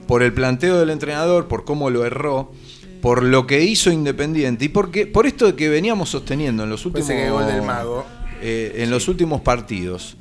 [0.07, 2.53] por el planteo del entrenador, por cómo lo erró,
[3.01, 6.85] por lo que hizo Independiente y porque, por esto de que veníamos sosteniendo en los
[6.85, 8.05] últimos, Parece que gol del mago.
[8.41, 10.15] eh, en los últimos partidos,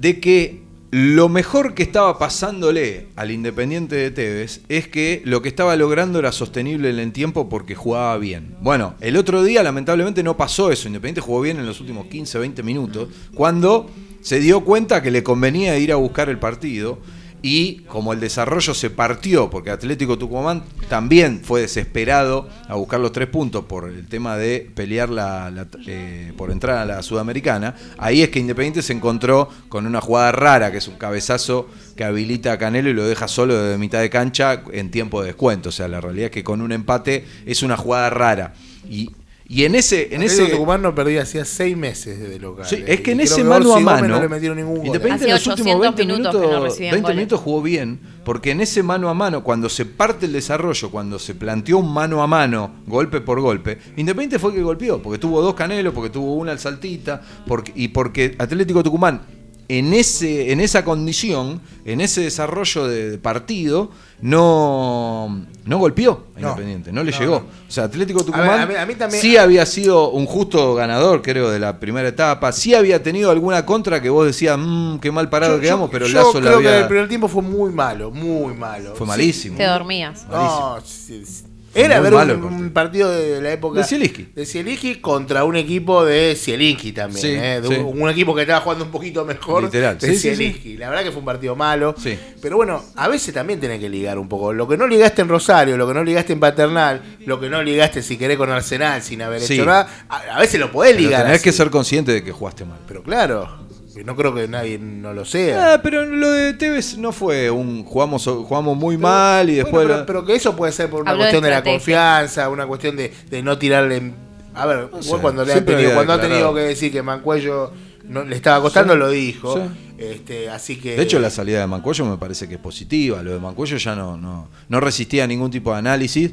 [0.00, 0.61] de que
[0.92, 6.18] lo mejor que estaba pasándole al Independiente de Tevez es que lo que estaba logrando
[6.18, 8.56] era sostenible en el tiempo porque jugaba bien.
[8.60, 10.88] Bueno, el otro día lamentablemente no pasó eso.
[10.88, 13.88] Independiente jugó bien en los últimos 15, 20 minutos, cuando
[14.20, 16.98] se dio cuenta que le convenía ir a buscar el partido.
[17.42, 23.10] Y como el desarrollo se partió, porque Atlético Tucumán también fue desesperado a buscar los
[23.10, 28.22] tres puntos por el tema de pelear la, eh, por entrar a la Sudamericana, ahí
[28.22, 32.52] es que Independiente se encontró con una jugada rara, que es un cabezazo que habilita
[32.52, 35.70] a Canelo y lo deja solo de mitad de cancha en tiempo de descuento.
[35.70, 38.54] O sea, la realidad es que con un empate es una jugada rara.
[38.88, 39.10] Y,
[39.48, 40.14] y en ese...
[40.14, 42.64] En Atlético ese Tucumán no perdía hacía seis meses de local.
[42.66, 44.08] Sí, eh, es que en ese mano a mano.
[44.08, 44.86] no le metieron ningún gol.
[44.86, 47.16] Independiente Hacía en los últimos 800 20 minutos minutos, que no recibían 20 goles.
[47.16, 51.18] minutos jugó bien, porque en ese mano a mano, cuando se parte el desarrollo, cuando
[51.18, 55.18] se planteó un mano a mano, golpe por golpe, Independiente fue el que golpeó, porque
[55.18, 59.22] tuvo dos canelos, porque tuvo una al saltita, porque, y porque Atlético Tucumán
[59.68, 63.90] en, ese, en esa condición, en ese desarrollo de, de partido,
[64.22, 66.48] no, no golpeó a No.
[66.50, 67.32] Independiente, no le No, llegó.
[67.40, 67.46] no.
[67.68, 70.26] O sea, Atlético A ver, Tucumán a mí- a mí también- sí había sido un
[70.26, 72.52] justo ganador, creo, de la primera etapa.
[72.52, 75.92] Sí había tenido alguna contra que vos decías, mmm, qué mal parado Yo- quedamos, yo-
[75.92, 76.80] pero el yo Lazo la creo que había...
[76.80, 78.94] el primer tiempo fue muy malo, muy malo.
[78.94, 79.08] Fue Sí.
[79.08, 79.56] malísimo.
[79.56, 80.26] Te dormías.
[80.30, 81.44] No, sí, sí.
[81.74, 84.28] Era Muy ver un, partido de la época De Zielinski.
[84.34, 87.20] de Zielinski contra un equipo de Zielinski también.
[87.22, 87.60] Sí, ¿eh?
[87.62, 87.74] De sí.
[87.80, 89.98] un, un equipo que estaba jugando un poquito mejor Literal.
[89.98, 90.76] de Sí, Zielinski.
[90.76, 91.94] La verdad que fue un partido malo.
[91.96, 92.18] Sí.
[92.42, 94.52] Pero bueno, a veces también tenés que ligar un poco.
[94.52, 97.62] Lo que no ligaste en Rosario, lo que no ligaste en Paternal, lo que no
[97.62, 101.04] ligaste si querés con Arsenal sin haber hecho nada, a, a veces lo podés Pero
[101.06, 101.22] ligar.
[101.22, 101.44] tenés así.
[101.44, 102.80] que ser consciente de que jugaste mal.
[102.86, 103.61] Pero claro,
[103.94, 105.74] que no creo que nadie no lo sea.
[105.74, 110.04] Ah, pero lo de Tevez no fue un jugamos, jugamos muy mal y Bueno, después...
[110.06, 113.12] pero, que eso puede ser por una Habló cuestión de, la confianza, una cuestión de,
[113.30, 113.96] de no tirarle.
[113.96, 114.14] en-
[114.54, 117.72] A ver, sé, cuando le han tenido, cuando ha tenido que decir que Mancuello
[118.04, 119.54] no, le estaba costando, Sí, lo dijo.
[119.56, 119.62] sí.
[119.98, 120.96] Este, así que.
[120.96, 123.22] De hecho, la salida de Mancuello me parece que es positiva.
[123.22, 126.32] Lo de Mancuello ya no, no, no resistía a ningún tipo de análisis.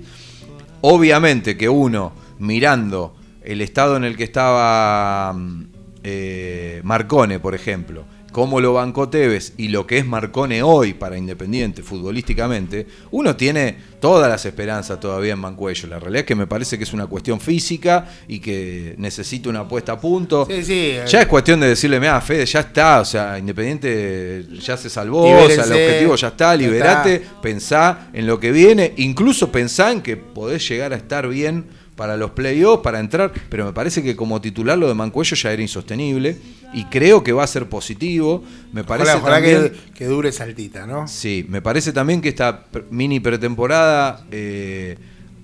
[0.82, 5.66] Obviamente que uno, mirando el estado en el que estaba mm,
[6.04, 11.18] eh, Marcone, por ejemplo, cómo lo bancó Tevez y lo que es Marcone hoy para
[11.18, 15.88] Independiente futbolísticamente, uno tiene todas las esperanzas todavía en Mancuello.
[15.90, 19.68] La realidad es que me parece que es una cuestión física y que necesita una
[19.68, 20.46] puesta a punto.
[20.46, 20.94] Sí, sí.
[21.08, 25.26] Ya es cuestión de decirle, mira, Fede, ya está, o sea, Independiente ya se salvó,
[25.26, 27.42] Libérense, o sea, el objetivo ya está, ya liberate, está.
[27.42, 32.16] pensá en lo que viene, incluso pensá en que podés llegar a estar bien para
[32.16, 35.62] los playoffs, para entrar, pero me parece que como titular lo de Mancuello ya era
[35.62, 36.38] insostenible
[36.74, 38.42] y creo que va a ser positivo,
[38.72, 39.74] me parece ojalá, ojalá también...
[39.74, 41.10] que, que dure saltita, ¿no?
[41.10, 44.98] Sí, me parece también que esta mini pretemporada eh,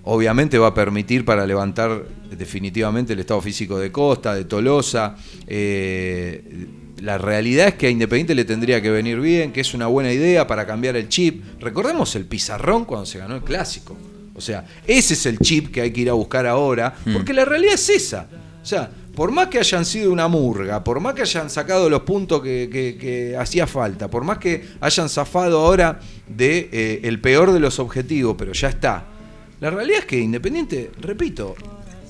[0.03, 5.17] obviamente va a permitir para levantar definitivamente el estado físico de Costa, de Tolosa.
[5.47, 6.67] eh,
[7.01, 10.13] la realidad es que a Independiente le tendría que venir bien, que es una buena
[10.13, 11.43] idea para cambiar el chip.
[11.59, 13.97] Recordemos el pizarrón cuando se ganó el clásico.
[14.35, 17.45] O sea, ese es el chip que hay que ir a buscar ahora, porque la
[17.45, 18.27] realidad es esa.
[18.61, 22.01] O sea, por más que hayan sido una murga, por más que hayan sacado los
[22.01, 27.21] puntos que, que- que hacía falta, por más que hayan zafado ahora de eh, el
[27.21, 29.05] peor de los objetivos, pero ya está.
[29.61, 31.55] La realidad es que Independiente, repito,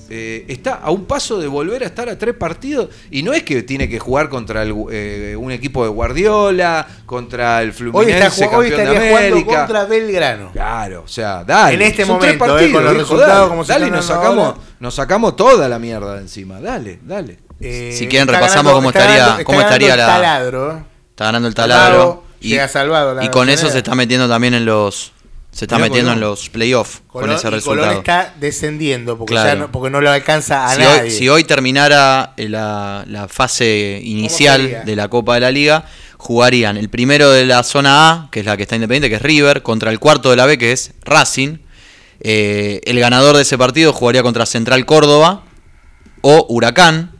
[0.09, 3.43] eh, está a un paso de volver a estar a tres partidos y no es
[3.43, 8.25] que tiene que jugar contra el, eh, un equipo de Guardiola, contra el Hoy, Fluminense,
[8.45, 9.57] está, ju- hoy campeón de América.
[9.59, 10.51] contra Belgrano.
[10.51, 11.75] Claro, o sea, dale.
[11.75, 13.49] En este Son tres momento, eh, con los resultados dale.
[13.49, 14.57] como se Dale, están nos sacamos, ahora.
[14.79, 16.59] nos sacamos toda la mierda de encima.
[16.61, 17.39] Dale, dale.
[17.59, 20.27] Eh, Si quieren, está repasamos cómo está estaría- ganando- cómo está ganando estaría el la-
[20.27, 20.85] taladro.
[21.11, 22.23] Está ganando el Salvado, taladro.
[22.41, 25.13] Y, llega salvado la y con eso se está metiendo también en los.
[25.55, 27.87] Se está Mirá, metiendo en los playoffs con ese resultado.
[27.87, 29.47] Colón está descendiendo porque, Claro.
[29.47, 31.01] ya no, porque no lo alcanza a si, nadie.
[31.03, 35.85] hoy, si hoy terminara eh, la, la fase inicial de la Copa de la Liga,
[36.17, 39.21] jugarían el primero de la zona A, que es la que está independiente, que es
[39.21, 41.59] River, contra el cuarto de la B, que es Racing.
[42.19, 45.43] Eh, el ganador de ese partido jugaría contra Central Córdoba
[46.19, 47.13] o Huracán.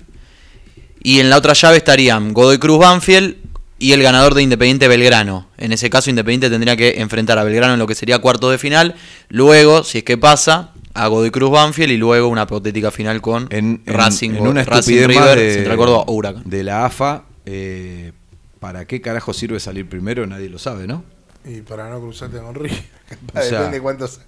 [1.01, 3.37] Y en la otra llave estarían Godoy Cruz Banfield
[3.77, 5.47] y el ganador de Independiente Belgrano.
[5.57, 8.57] En ese caso, Independiente tendría que enfrentar a Belgrano en lo que sería cuarto de
[8.57, 8.95] final.
[9.29, 13.47] Luego, si es que pasa, a Godoy Cruz Banfield y luego una hipotética final con
[13.51, 16.43] En, en- Racing, en una Racing River, de, Central Córdoba o Huracán.
[16.45, 18.13] de la AFA, eh,
[18.61, 20.25] ¿para qué carajo sirve salir primero?
[20.25, 21.03] Nadie lo sabe, ¿no?
[21.43, 22.95] Y para no cruzarte con River.
[23.35, 24.19] O sea, Depende cuántos.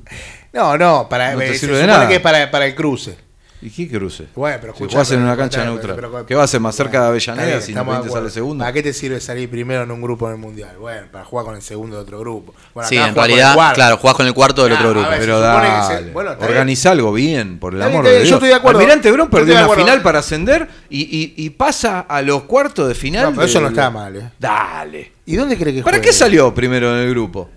[0.54, 2.08] No, no, para, no te eh, se sirve de supone nada.
[2.08, 3.18] que es para, para el cruce.
[3.60, 4.26] ¿Y qué cruce?
[4.36, 5.96] Bueno, pero Si escucha, jugás en pero- una cancha pero- neutral.
[5.96, 8.62] pero- ¿Qué va a ser más cerca de Avellaneda bien, si de Independiente sale segundo?
[8.64, 10.78] ¿Para qué te sirve salir primero en un grupo en el mundial?
[10.80, 12.54] Bueno, para jugar con el segundo de otro grupo.
[12.76, 15.08] Bueno, Sí, en realidad, claro, jugás con el cuarto del Ah, otro grupo.
[15.10, 18.34] ver, Pero se- dale, bueno, organiza algo bien, por el amor de bien, yo Dios.
[18.36, 18.80] estoy de acuerdo.
[18.80, 22.88] Almirante estoy perdió de una final para ascender y, y- y pasa a los cuartos
[22.88, 23.24] de final.
[23.24, 24.30] No, pero eso no está mal, ¿eh?
[24.40, 25.14] Dale.
[25.26, 26.10] ¿Y dónde cree que ¿Para juegue?
[26.10, 27.50] qué salió primero en el grupo?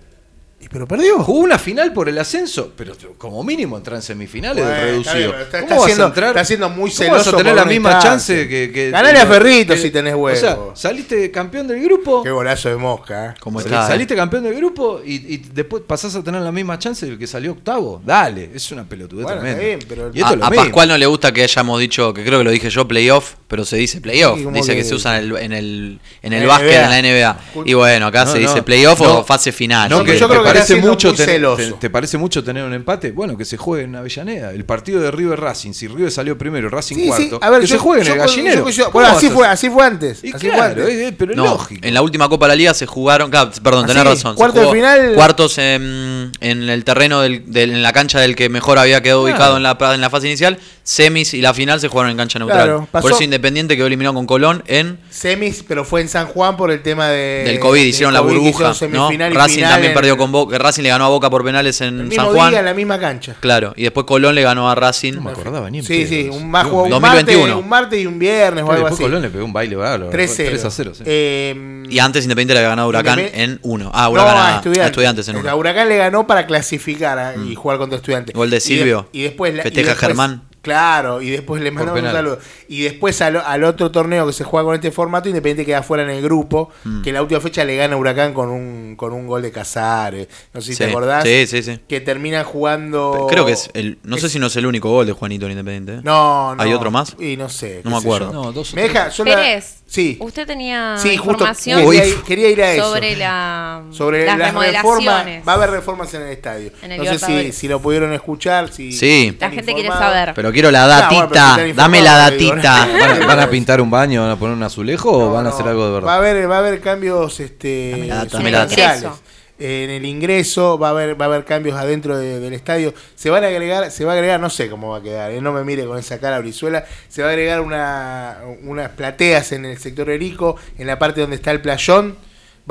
[0.73, 1.18] Pero perdió.
[1.25, 5.35] Jugó una final por el ascenso, pero como mínimo entra en semifinales Bueno, del reducido.
[5.41, 6.29] está- ¿Cómo está vas a siendo- entrar?
[6.29, 9.27] está siendo muy ¿Cómo vas celoso a tener la misma chance que, que Ganale a
[9.27, 10.73] Ferrito que- si tenés O sea, huevo.
[10.77, 12.23] saliste campeón del grupo.
[12.23, 13.27] Qué golazo de mosca.
[13.27, 13.35] ¿eh?
[13.41, 13.89] Como está, eh.
[13.89, 17.27] saliste campeón del grupo y, y después pasás a tener la misma chance del que
[17.27, 18.01] salió octavo.
[18.05, 19.64] Dale, es una pelotudez Bueno, tremenda.
[19.64, 20.64] bien, pero- y esto A, es lo a mismo.
[20.66, 23.64] Pascual no le gusta que hayamos dicho, que creo que lo dije yo, playoff, pero
[23.64, 24.39] se dice playoff.
[24.39, 27.37] Sí, dice que, que- se usa en el, en el, en básquet, en la NBA.
[27.64, 29.91] Y bueno, acá No, se dice playoff o fase final.
[29.91, 33.13] No, Yo que creo que está parece mucho te, te parece mucho tener un empate.
[33.13, 34.53] Bueno, que se juegue en Avellaneda.
[34.53, 37.61] El partido de River Racing, si River salió primero, Racing Sí, cuarto, sí, a ver,
[37.61, 38.69] que yo, se juegue en el yo- gallinero.
[38.71, 40.25] yo- ¿Cómo bueno, así fue, así fue antes.
[40.25, 40.95] Y así fue claro, antes.
[40.95, 41.81] eh, pero es No, lógico.
[41.87, 44.35] en la última Copa de la Liga se jugaron, claro, perdón, tenés razón.
[44.37, 45.13] cuarto jugó final.
[45.15, 49.23] Cuartos en, en el terreno del, del- en la cancha del que mejor había quedado
[49.25, 49.35] Claro.
[49.35, 50.59] ubicado en la, en la fase inicial.
[50.83, 52.65] Semis y la final se jugaron en cancha neutral.
[52.65, 56.27] Claro, pasó- Por eso Independiente quedó eliminado con Colón en Semis, pero fue en San
[56.27, 58.69] Juan por el tema de, del COVID, hicieron la burbuja.
[58.73, 59.33] Racing final
[59.71, 60.59] también perdió con Boca.
[60.59, 62.51] Racing le ganó a Boca por penales el en mismo San Juan.
[62.51, 63.34] día en la misma cancha.
[63.40, 65.14] Claro, y después Colón le ganó a Racing.
[65.14, 67.01] No me acordaba ni en Sí, sí, un, más un, mío.
[67.01, 67.59] martes, 2021.
[67.59, 69.03] un martes y un viernes o algo después así.
[69.03, 70.11] Colón le pegó un baile bárbaro.
[70.11, 70.34] 3-0.
[70.48, 70.92] 3 a 0.
[70.94, 71.03] sí.
[71.07, 73.90] Eh, Y antes Independiente le había ganado a Huracán Independ- en uno.
[73.94, 74.86] Ah, no, Huracán a a, a estudiantes.
[74.90, 75.57] estudiantes en A uno.
[75.57, 75.59] Mm.
[75.59, 78.34] Huracán le ganó para clasificar a- y jugar contra estudiantes.
[78.34, 79.09] Gol de Y de- Silvio.
[79.12, 80.42] Y, después, la- y Festeja después- Germán.
[80.63, 82.39] Claro, y después le mandamos un saludo.
[82.69, 86.03] Y después al, al otro torneo que se juega con este formato, Independiente queda fuera
[86.03, 87.03] en el grupo, Mm.
[87.03, 89.51] que en la última fecha le gana a Huracán con un, con un gol de
[89.53, 90.29] Casares.
[90.53, 91.25] No sé si Sí, te acordás.
[91.25, 91.81] sí, sí, sí.
[91.89, 93.27] Que termina jugando.
[93.31, 93.99] Creo que es el.
[94.03, 95.95] No sé si no es el único gol de Juanito en Independiente.
[95.95, 96.01] ¿eh?
[96.05, 96.63] No, no.
[96.63, 97.17] ¿Hay otro más?
[97.19, 97.81] Y no sé.
[97.85, 98.33] No me acuerdo.
[98.33, 99.17] No, dos o Me tres.
[99.17, 99.25] deja.
[99.25, 100.16] Pérez, Sí.
[100.20, 102.95] usted tenía Sí, justo información quería ir, quería ir a eso.
[102.95, 105.26] sobre la sobre las las reformas.
[105.49, 106.70] Va a haber reformas en el estadio.
[106.80, 108.72] En el no sé si, lo pudieron escuchar.
[108.72, 109.36] Si Sí.
[109.41, 110.32] La gente quiere saber.
[110.34, 111.59] Pero quiero la pero datita.
[111.74, 112.88] Dame la datita.
[113.01, 114.22] ¿Van a, van a pintar un baño?
[114.22, 116.34] ¿Van a poner un azulejo o No, van a hacer algo de Va a verdad?
[116.34, 119.14] haber, va a haber cambios este, Dame la data,
[119.61, 122.95] En el ingreso va a haber, va a haber cambios adentro de- del estadio.
[123.15, 125.41] Se van a agregar, se va a agregar, no sé cómo va a quedar, eh,
[125.43, 126.85] no me mire con esa cara Brizuela.
[127.09, 131.37] Se va a agregar una, unas plateas en el sector Erico, en la parte donde
[131.37, 132.17] está el playón,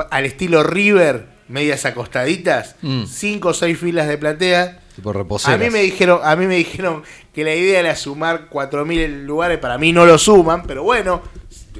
[0.10, 3.06] al estilo River, medias acostaditas, Mm.
[3.06, 4.18] cinco o seis filas de.
[4.96, 5.56] Tipo reposeras.
[5.60, 9.58] A mí me dijeron, a mí me dijeron que la idea era sumar 4000 lugares,
[9.60, 11.22] para mí no lo suman, pero bueno,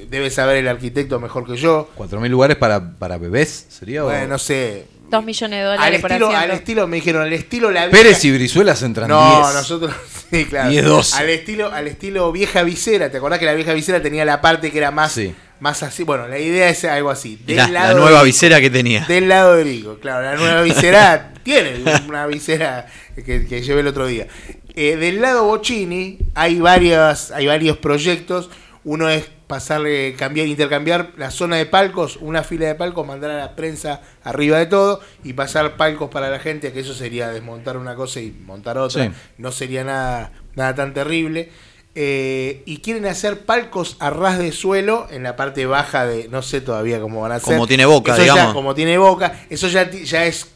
[0.10, 1.90] debe saber el arquitecto mejor que yo.
[1.98, 4.04] 4.000 lugares para, para bebés, ¿sería?
[4.04, 4.86] o- Bueno, no sé.
[5.10, 6.44] Dos millones de Al dólares por estilo, asiento.
[6.54, 9.54] al estilo, me dijeron, al estilo la Pérez y vieja- Brizuelas entran No, 10.
[9.56, 9.94] nosotros,
[10.32, 10.70] sí, claro.
[10.70, 11.18] 10, 12.
[11.18, 14.72] Al estilo, al estilo vieja visera, ¿te acordás que la vieja visera tenía la parte
[14.72, 15.34] que era más, Sí.
[15.60, 16.04] más así?
[16.04, 17.40] Bueno, la idea es algo así.
[17.46, 19.06] Del La, nueva visera que tenía.
[19.08, 22.86] Del lado de Rico, claro, la nueva visera tiene una visera
[23.16, 24.28] que, que llevé el otro día.
[24.76, 28.50] Eh, del lado Bocini hay varias, hay varios proyectos.
[28.84, 33.38] Uno es pasarle, cambiar, intercambiar la zona de palcos, una fila de palcos, mandar a
[33.38, 37.76] la prensa arriba de todo y pasar palcos para la gente, que eso sería desmontar
[37.76, 39.06] una cosa y montar otra.
[39.06, 39.12] Sí.
[39.40, 41.50] No sería nada, nada tan terrible.
[41.96, 46.44] Eh, y quieren hacer palcos a ras de suelo en la parte baja de, no
[46.44, 47.56] sé todavía cómo van a hacer.
[47.56, 48.54] Como tiene Boca, Eso ya- digamos.
[48.54, 50.48] como tiene boca, eso ya, ya es,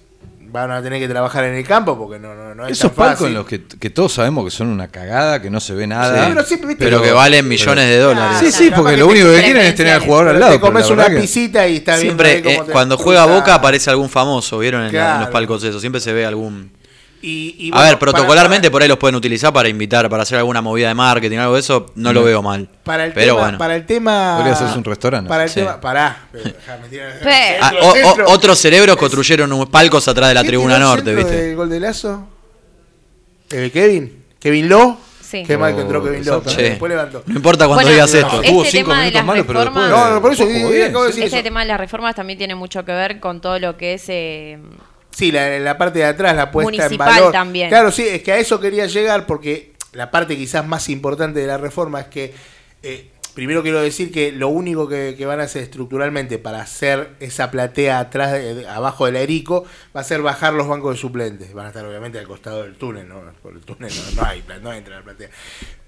[0.54, 2.95] van a tener que trabajar en el campo porque no, no, no es Esos tan
[2.95, 3.28] palcos fácil.
[3.30, 6.26] en los que, que todos sabemos que son una cagada, que no se ve nada.
[6.26, 6.30] Sí.
[6.30, 8.38] Pero siempre, viste, Pero que valen millones de dólares.
[8.39, 10.54] Sí, sí, porque que lo único que quieren es tener al jugador al lado.
[10.54, 14.10] te comes una pisita y está Siempre, cómo eh, te cuando juega Boca aparece algún
[14.10, 14.86] famoso, ¿vieron?
[14.86, 15.82] En, los palcos esos.
[15.82, 16.72] Siempre se ve algún.
[17.26, 20.24] Y, y a bueno, ver, protocolarmente para- por ahí los pueden utilizar para invitar, para
[20.24, 22.67] hacer alguna movida de marketing, algo de eso, no lo veo mal.
[22.84, 23.57] Para el Pero tema, bueno.
[23.57, 24.34] para el tema.
[24.36, 25.30] Podría hacerse un restaurante.
[25.30, 25.61] Para el Sí.
[25.61, 25.80] tema.
[25.80, 26.28] Pará.
[27.61, 27.88] Ah, o-
[28.30, 31.32] o- otros cerebros construyeron palcos atrás de la ¿Quién tribuna el norte, ¿viste?
[31.32, 32.28] del gol de Lazo?
[33.51, 34.24] Eh, Kevin.
[34.39, 34.97] Kevin Lowe.
[35.21, 35.43] Sí.
[35.47, 36.43] Qué mal que Oh, entró Kevin Lowe.
[36.45, 36.61] Che.
[36.61, 37.24] Después levantó.
[37.26, 38.36] No importa cuando Bueno, digas no, esto.
[38.41, 40.43] este Tuvo cinco tema de minutos las malos, pero después- reformas- No, no, por eso
[40.43, 41.41] Este eso.
[41.43, 44.59] tema de las reformas también tiene mucho que ver con todo lo que es eh,
[45.16, 47.32] Sí, la, la parte de atrás, la puesta Municipal en valor.
[47.32, 47.70] también.
[47.70, 51.47] Claro, sí, es que a eso quería llegar porque la parte quizás más importante de
[51.47, 52.34] la reforma es que,
[52.82, 57.11] eh, primero quiero decir que lo único que, que van a hacer estructuralmente para hacer
[57.19, 59.65] esa platea atrás, de- de- abajo del Erico,
[59.95, 61.53] va a ser bajar los bancos de suplentes.
[61.53, 63.21] Van a estar obviamente al costado del túnel, ¿no?
[63.41, 65.29] Por el túnel no, no hay, no entra la platea.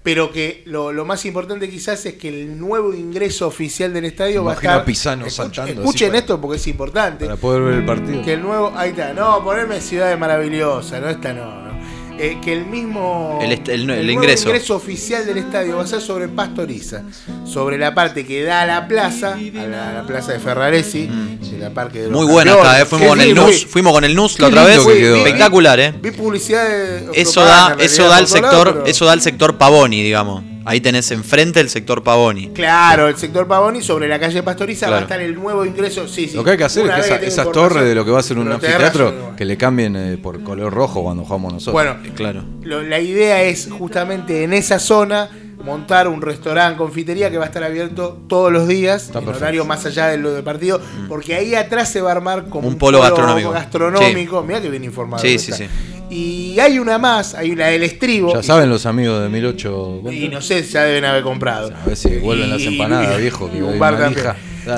[0.02, 4.44] Pero que lo, lo más importante quizás es que el nuevo ingreso oficial del estadio
[4.44, 4.80] va a estar...
[4.80, 7.24] a Pisano Escuch- saltando así Escuchen para- esto porque es importante.
[7.26, 8.22] Para poder ver el partido.
[8.22, 8.72] Que el nuevo.
[8.76, 9.12] Ahí está.
[9.12, 11.62] No, ponerme Ciudades Maravillosa, no esta no.
[11.62, 11.76] no.
[12.18, 13.38] Eh, que el mismo.
[13.42, 14.50] El el- el ingreso.
[14.74, 17.02] oficial del estadio va a ser sobre Pastoriza.
[17.44, 21.06] Sobre la parte que da a la plaza, a la, a la plaza de Ferraresi.
[21.06, 22.24] de la parque de los Mm.
[22.24, 22.84] Muy buena está, ¿eh?
[22.86, 24.76] Fuimos con el lindo, NUS, fuimos con el NUS la otra vez.
[24.78, 25.18] lindo que quedó, ¿eh?
[25.18, 25.94] Espectacular, ¿eh?
[26.02, 27.10] Vi publicidad de.
[27.14, 30.42] Eso da, eso da todos sector, pero- eso da al sector Pavoni, digamos.
[30.66, 32.48] Ahí tenés enfrente el sector Pavoni.
[32.48, 36.08] Claro, el sector Pavoni sobre la calle Pastoriza va a estar el nuevo ingreso.
[36.08, 36.36] Sí, sí.
[36.36, 38.18] Lo que hay que hacer Una es que esa- esas torres de lo que va
[38.18, 41.72] a ser un anfiteatro, que le cambien eh, por color rojo cuando jugamos nosotros.
[41.72, 42.42] Bueno, Claro.
[42.62, 45.30] lo- la idea es justamente en esa zona
[45.64, 49.44] montar un restaurante, confitería que va a estar abierto todos los días, Está en perfecto.
[49.44, 52.68] horario más allá de lo de partido, porque ahí atrás se va a armar como
[52.68, 53.50] Un polo gastronómico.
[53.50, 54.42] gastronómico.
[54.42, 55.22] Mirá que bien informado.
[55.22, 55.64] Sí, sí, está.
[55.64, 55.70] sí.
[56.08, 58.32] Y hay una más, hay una del estribo.
[58.34, 60.02] ya saben los amigos de 1008.
[60.12, 61.72] Y no sé, ya deben haber comprado.
[61.74, 63.96] A ver si vuelven las empanadas, y- viejo, que y un bar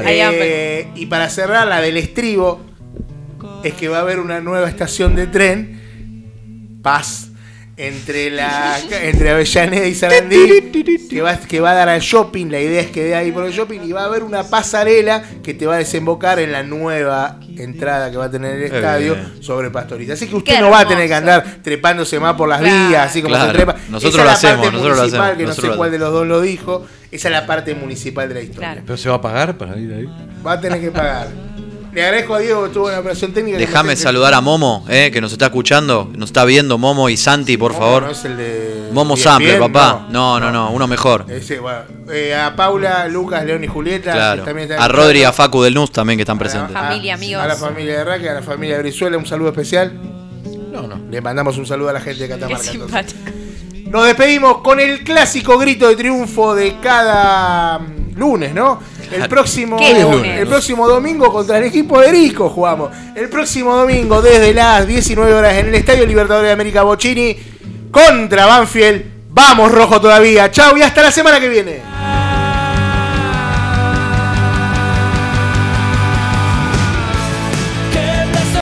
[0.05, 2.61] Eh, y para cerrar la del estribo,
[3.65, 7.28] es que va a haber una nueva estación de tren, Paz,
[7.81, 12.47] entre la entre Avellaneda y Sarandí, que va, que va a dar al shopping.
[12.51, 15.23] La idea es que dé ahí por el shopping y va a haber una pasarela
[15.45, 19.15] que te va a desembocar en la nueva entrada que va a tener el estadio
[19.15, 19.43] bien.
[19.43, 20.15] sobre Pastorita.
[20.15, 22.89] Así que usted Qué no va a tener que andar trepándose más por las Claro.
[22.89, 23.51] vías, así como Claro.
[23.53, 23.77] se trepa.
[23.89, 25.77] Nosotros Esa es lo la hacemos, parte nosotros lo municipal, hacemos, que no sé lo
[25.77, 26.87] cuál de los dos lo dijo.
[27.11, 28.69] Esa es la parte municipal de la historia.
[28.73, 28.83] Claro.
[28.87, 30.09] ¿Pero se va a pagar para ir ahí?
[30.47, 31.29] Va a tener que pagar.
[31.93, 33.57] Le agradezco a Diego que estuvo en la operación técnica.
[33.59, 37.17] Déjame me- saludar a Momo, eh, que nos está escuchando, nos está viendo Momo y
[37.17, 38.03] Santi, por Momo favor.
[38.05, 40.07] no es el de Momo ESPN, Sampler, papá.
[40.11, 41.25] No, no, no, uno mejor.
[41.29, 41.81] Ese, bueno.
[42.13, 44.13] Eh, a Paula, Lucas, León y Julieta.
[44.13, 44.43] Claro.
[44.43, 45.33] que también están A Rodri y a.
[45.33, 46.77] Facu del NUS también que están A la- presentes.
[46.77, 47.43] a- Familia, amigos.
[47.43, 49.93] A la familia de Raque, a la familia de Brizuela, un saludo especial.
[50.71, 51.01] No, no.
[51.11, 52.63] Le mandamos un saludo a la gente de Qué Catamarca.
[52.71, 53.19] simpático.
[53.91, 57.81] Nos despedimos con el clásico grito de triunfo de cada
[58.19, 58.81] lunes, ¿no?
[59.11, 62.91] El próximo, el próximo domingo contra el equipo de Rico jugamos.
[63.15, 67.37] El próximo domingo desde las 19 horas en el Estadio Libertadores de América Bochini
[67.91, 69.05] contra Banfield.
[69.31, 70.51] Vamos rojo todavía.
[70.51, 71.98] Chau y hasta la semana que viene.